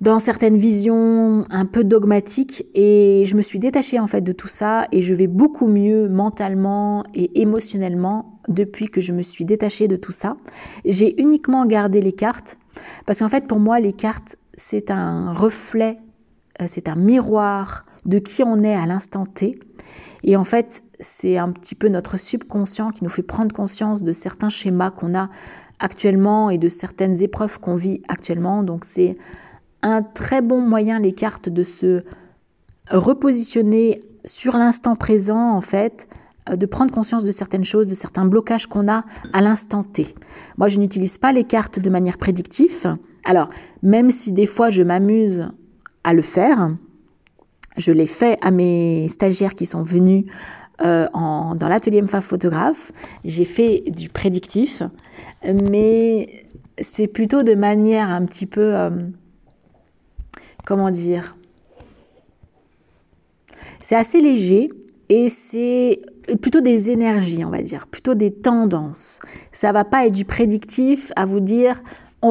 [0.00, 4.48] dans certaines visions un peu dogmatiques et je me suis détachée en fait de tout
[4.48, 9.88] ça et je vais beaucoup mieux mentalement et émotionnellement depuis que je me suis détachée
[9.88, 10.36] de tout ça.
[10.84, 12.58] J'ai uniquement gardé les cartes
[13.06, 15.98] parce qu'en fait pour moi les cartes c'est un reflet,
[16.60, 19.58] euh, c'est un miroir de qui on est à l'instant T
[20.22, 24.12] et en fait c'est un petit peu notre subconscient qui nous fait prendre conscience de
[24.12, 25.28] certains schémas qu'on a
[25.80, 29.16] actuellement et de certaines épreuves qu'on vit actuellement donc c'est
[29.84, 32.02] un très bon moyen, les cartes, de se
[32.90, 36.08] repositionner sur l'instant présent, en fait,
[36.48, 40.14] euh, de prendre conscience de certaines choses, de certains blocages qu'on a à l'instant T.
[40.56, 42.96] Moi, je n'utilise pas les cartes de manière prédictive.
[43.24, 43.50] Alors,
[43.82, 45.48] même si des fois je m'amuse
[46.04, 46.70] à le faire,
[47.76, 50.26] je l'ai fait à mes stagiaires qui sont venus
[50.84, 52.92] euh, en, dans l'atelier MFA photographe.
[53.24, 54.82] J'ai fait du prédictif,
[55.44, 56.46] mais
[56.80, 58.74] c'est plutôt de manière un petit peu...
[58.74, 58.90] Euh,
[60.64, 61.36] comment dire?
[63.80, 64.70] C'est assez léger
[65.08, 66.00] et c'est
[66.40, 69.20] plutôt des énergies, on va dire, plutôt des tendances.
[69.52, 71.82] Ça va pas être du prédictif à vous dire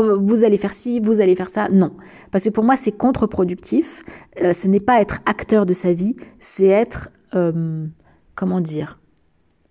[0.01, 1.69] vous allez faire ci, vous allez faire ça.
[1.69, 1.91] Non,
[2.31, 4.03] parce que pour moi c'est contre-productif.
[4.41, 7.85] Euh, ce n'est pas être acteur de sa vie, c'est être euh,
[8.35, 8.99] comment dire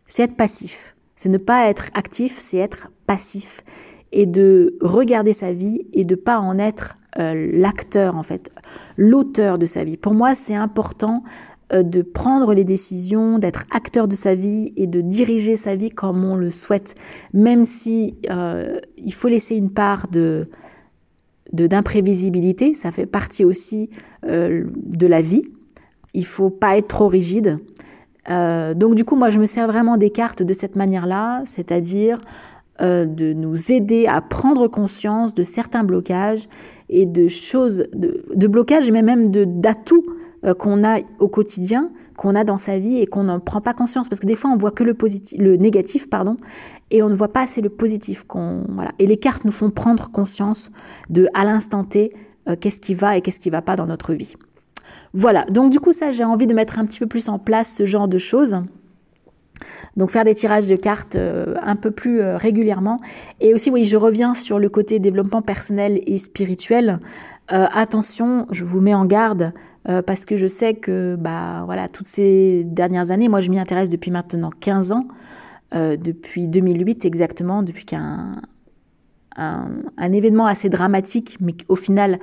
[0.07, 0.97] C'est être passif.
[1.17, 3.63] C'est ne pas être actif, c'est être passif
[4.13, 8.53] et de regarder sa vie et de pas en être euh, l'acteur en fait,
[8.97, 9.97] l'auteur de sa vie.
[9.97, 11.23] Pour moi, c'est important
[11.73, 16.25] de prendre les décisions, d'être acteur de sa vie et de diriger sa vie comme
[16.25, 16.95] on le souhaite,
[17.33, 20.49] même si euh, il faut laisser une part de
[21.53, 23.91] d'imprévisibilité, ça fait partie aussi
[24.23, 25.45] de la vie.
[26.15, 27.59] Il faut pas être trop rigide.
[28.27, 32.23] donc du coup, moi, je me sers vraiment des cartes de cette manière-là, c'est-à-dire
[32.81, 36.49] de nous aider à prendre conscience de certains blocages
[36.89, 40.07] et de choses, de, de blocages, mais même d'atouts
[40.45, 43.75] euh, qu'on a au quotidien, qu'on a dans sa vie et qu'on n'en prend pas
[43.75, 44.09] conscience.
[44.09, 46.37] Parce que des fois, on voit que le, positif, le négatif, pardon,
[46.91, 48.25] et on ne voit pas assez le positif.
[48.99, 50.73] Et les cartes nous font prendre conscience
[51.11, 52.13] de, à l'instant T,
[52.49, 54.35] euh, qu'est-ce qui va et qu'est-ce qui va pas dans notre vie.
[55.15, 57.73] Voilà, donc du coup, ça, j'ai envie de mettre un petit peu plus en place
[57.73, 58.57] ce genre de choses.
[59.97, 63.01] Donc faire des tirages de cartes euh, un peu plus régulièrement.
[63.41, 66.99] Et aussi, oui, je reviens sur le côté développement personnel et spirituel.
[67.49, 69.53] Attention, je vous mets en garde
[69.85, 73.89] parce que je sais que bah voilà toutes ces dernières années, moi je m'y intéresse
[73.89, 75.09] depuis maintenant 15 ans,
[75.73, 78.43] depuis 2008 exactement, depuis qu'un
[79.37, 82.19] un, événement assez dramatique, mais au final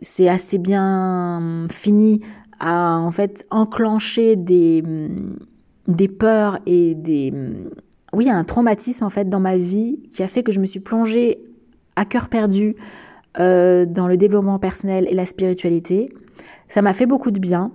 [0.00, 2.20] c'est assez bien fini,
[2.58, 4.82] a en fait enclenché des
[5.88, 7.32] des peurs et des
[8.12, 10.80] oui un traumatisme en fait dans ma vie qui a fait que je me suis
[10.80, 11.38] plongée
[11.96, 12.76] à cœur perdu
[13.38, 16.12] euh, dans le développement personnel et la spiritualité.
[16.72, 17.70] Ça m'a fait beaucoup de bien,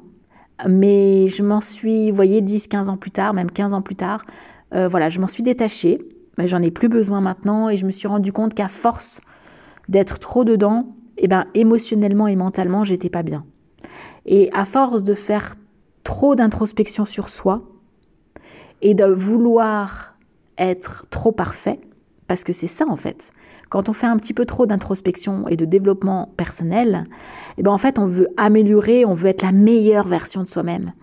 [0.68, 3.94] mais je m'en suis, vous voyez, 10, 15 ans plus tard, même 15 ans plus
[3.94, 4.26] tard,
[4.74, 6.00] euh, voilà, je m'en suis détachée.
[6.40, 9.22] J'en ai plus besoin maintenant et je me suis rendu compte qu'à force
[9.88, 13.46] d'être trop dedans, eh ben, émotionnellement et mentalement, j'étais pas bien.
[14.26, 15.58] Et à force de faire
[16.04, 17.62] trop d'introspection sur soi,
[18.82, 20.16] et de vouloir
[20.58, 21.80] être trop parfait,
[22.28, 23.32] parce que c'est ça en fait.
[23.70, 27.06] Quand on fait un petit peu trop d'introspection et de développement personnel,
[27.58, 30.94] eh ben en fait on veut améliorer, on veut être la meilleure version de soi-même.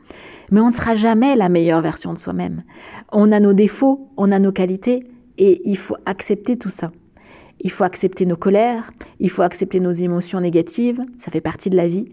[0.50, 2.58] Mais on ne sera jamais la meilleure version de soi-même.
[3.12, 5.06] On a nos défauts, on a nos qualités,
[5.38, 6.92] et il faut accepter tout ça.
[7.60, 11.76] Il faut accepter nos colères, il faut accepter nos émotions négatives, ça fait partie de
[11.76, 12.06] la vie.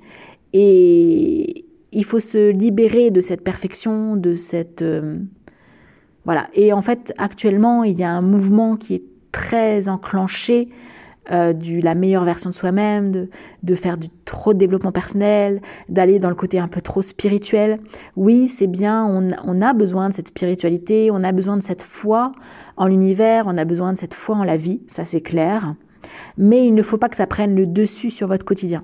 [0.53, 4.81] Et il faut se libérer de cette perfection, de cette...
[4.81, 5.19] Euh,
[6.25, 6.47] voilà.
[6.53, 10.69] Et en fait, actuellement, il y a un mouvement qui est très enclenché
[11.29, 13.27] euh, du la meilleure version de soi-même,
[13.61, 17.79] de, faire du trop de développement personnel, d'aller dans le côté un peu trop spirituel.
[18.15, 22.31] Oui, c'est bien, on, a besoin de cette spiritualité, on a besoin de cette foi
[22.75, 25.75] en l'univers, on a besoin de cette foi en la vie, ça c'est clair.
[26.39, 28.83] Mais il ne faut pas que ça prenne le dessus sur votre quotidien.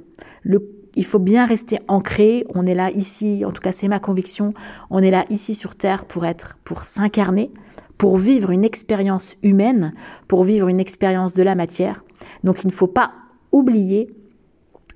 [0.96, 2.46] Il faut bien rester ancré.
[2.54, 4.54] On est là ici, en tout cas c'est ma conviction,
[4.92, 7.50] on est là ici sur Terre pour être, pour s'incarner,
[7.98, 9.94] pour vivre une expérience humaine,
[10.28, 12.04] pour vivre une expérience de la matière.
[12.44, 13.12] Donc il ne faut pas
[13.52, 14.10] oublier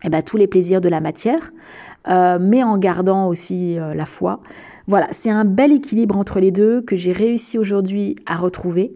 [0.04, 1.52] eh ben, tous les plaisirs de la matière,
[2.08, 4.42] euh, mais en gardant aussi euh, la foi.
[4.88, 8.94] Voilà, c'est un bel équilibre entre les deux que j'ai réussi aujourd'hui à retrouver.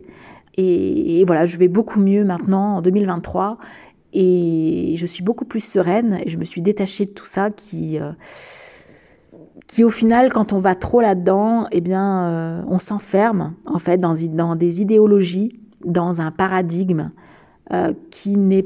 [0.58, 3.58] Et, voilà, je vais beaucoup mieux maintenant en 2023
[4.14, 8.00] et je suis beaucoup plus sereine et je me suis détachée de tout ça qui,
[8.00, 8.12] euh,
[9.68, 14.56] qui au final, quand on va trop là-dedans, eh bien, on s'enferme en fait dans,
[14.56, 17.12] des idéologies, dans un paradigme
[17.74, 18.66] euh, qui n'est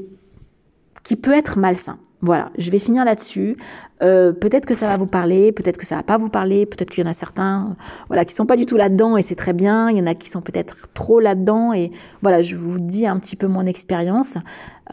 [1.04, 1.98] qui peut être malsain.
[2.20, 3.56] Voilà, je vais finir là-dessus.
[4.02, 6.90] Euh, peut-être que ça va vous parler, peut-être que ça va pas vous parler, peut-être
[6.90, 7.76] qu'il y en a certains,
[8.08, 9.88] voilà, qui sont pas du tout là-dedans et c'est très bien.
[9.88, 11.90] Il y en a qui sont peut-être trop là-dedans et
[12.20, 14.36] voilà, je vous dis un petit peu mon expérience.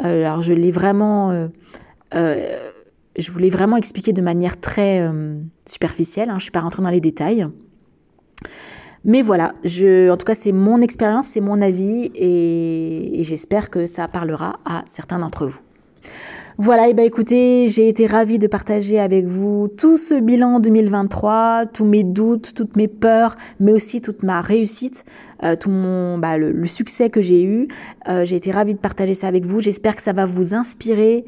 [0.05, 1.47] Euh, alors je l'ai vraiment, euh,
[2.15, 2.71] euh
[3.17, 6.29] je voulais vraiment expliquer de manière très euh, superficielle.
[6.29, 7.45] Hein, je suis pas rentrée dans les détails.
[9.05, 14.07] Mais voilà, en tout cas, c'est mon expérience, c'est mon avis et j'espère que ça
[14.07, 15.59] parlera à certains d'entre vous.
[16.59, 21.67] Voilà, et ben écoutez, j'ai été ravie de partager avec vous tout ce bilan 2023,
[21.71, 25.05] tous mes doutes, toutes mes peurs, mais aussi toute ma réussite,
[25.43, 27.67] euh, tout mon bah, le, succès que j'ai eu.
[28.09, 29.61] Euh, j'ai été ravie de partager ça avec vous.
[29.61, 31.25] J'espère que ça va vous inspirer,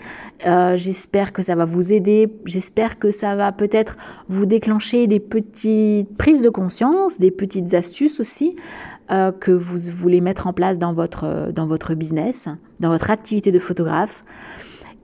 [0.47, 3.97] euh, j'espère que ça va vous aider, j'espère que ça va peut-être
[4.29, 8.55] vous déclencher des petites prises de conscience, des petites astuces aussi.
[9.11, 12.47] Euh, que vous voulez mettre en place dans votre, dans votre business,
[12.79, 14.23] dans votre activité de photographe.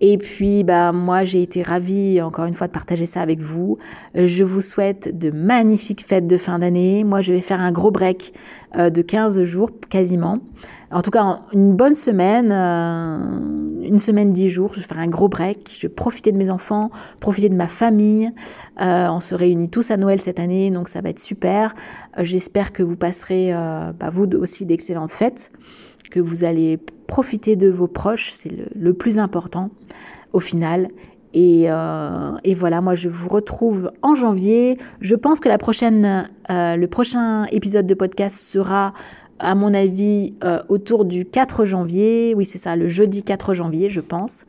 [0.02, 3.78] Et puis, bah, moi, j'ai été ravie, encore une fois, de partager ça avec vous.
[4.14, 7.04] Je vous souhaite de magnifiques fêtes de fin d'année.
[7.04, 8.34] Moi, je vais faire un gros break
[8.78, 10.40] euh, de 15 jours, quasiment.
[10.92, 14.74] En tout cas, une bonne semaine, euh, une semaine, 10 jours.
[14.74, 15.72] Je vais faire un gros break.
[15.74, 16.90] Je vais profiter de mes enfants,
[17.22, 18.32] profiter de ma famille.
[18.82, 21.74] Euh, on se réunit tous à Noël cette année, donc ça va être super.
[22.18, 25.52] J'espère que vous passerez, bah, vous aussi, d'excellentes fêtes
[26.12, 29.70] que vous allez profiter de vos proches, c'est le, plus important
[30.34, 30.90] au final.
[31.34, 34.78] Et, euh, et, voilà, moi je vous retrouve en janvier.
[35.02, 38.94] Je pense que la prochaine, euh, le prochain épisode de podcast sera,
[39.40, 42.34] à mon avis, euh, autour du 4 janvier.
[42.38, 44.46] Oui, c'est ça, le jeudi 4 janvier, je pense.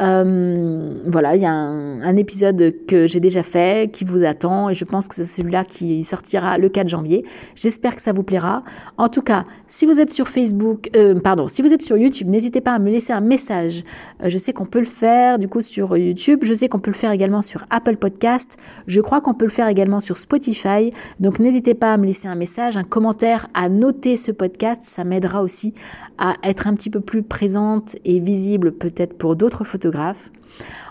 [0.00, 4.74] Euh, voilà, il y a un, épisode que j'ai déjà fait, qui vous attend, et
[4.74, 7.24] je pense que c'est celui-là qui sortira le 4 janvier.
[7.56, 8.62] J'espère que ça vous plaira.
[8.98, 12.28] En tout cas, si vous êtes sur Facebook, euh, pardon, si vous êtes sur YouTube,
[12.28, 13.84] n'hésitez pas à me laisser un message.
[14.22, 16.40] Euh, je sais qu'on peut le faire, du coup, sur YouTube.
[16.42, 18.56] Je sais qu'on peut le faire également sur Apple Podcast.
[18.86, 20.92] Je crois qu'on peut le faire également sur Spotify.
[21.20, 24.82] Donc, n'hésitez pas à me laisser un message, un commentaire, à noter ce podcast.
[24.82, 25.74] Ça m'aidera aussi
[26.18, 30.30] à être un petit peu plus présente et visible peut-être pour d'autres photographes.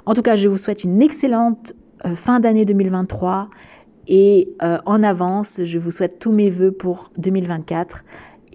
[0.05, 1.73] En tout cas, je vous souhaite une excellente
[2.05, 3.49] euh, fin d'année 2023
[4.07, 8.03] et euh, en avance, je vous souhaite tous mes voeux pour 2024.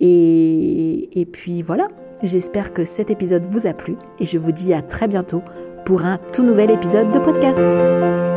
[0.01, 1.89] Et, et puis voilà,
[2.23, 5.43] j'espère que cet épisode vous a plu et je vous dis à très bientôt
[5.85, 8.28] pour un tout nouvel épisode de podcast.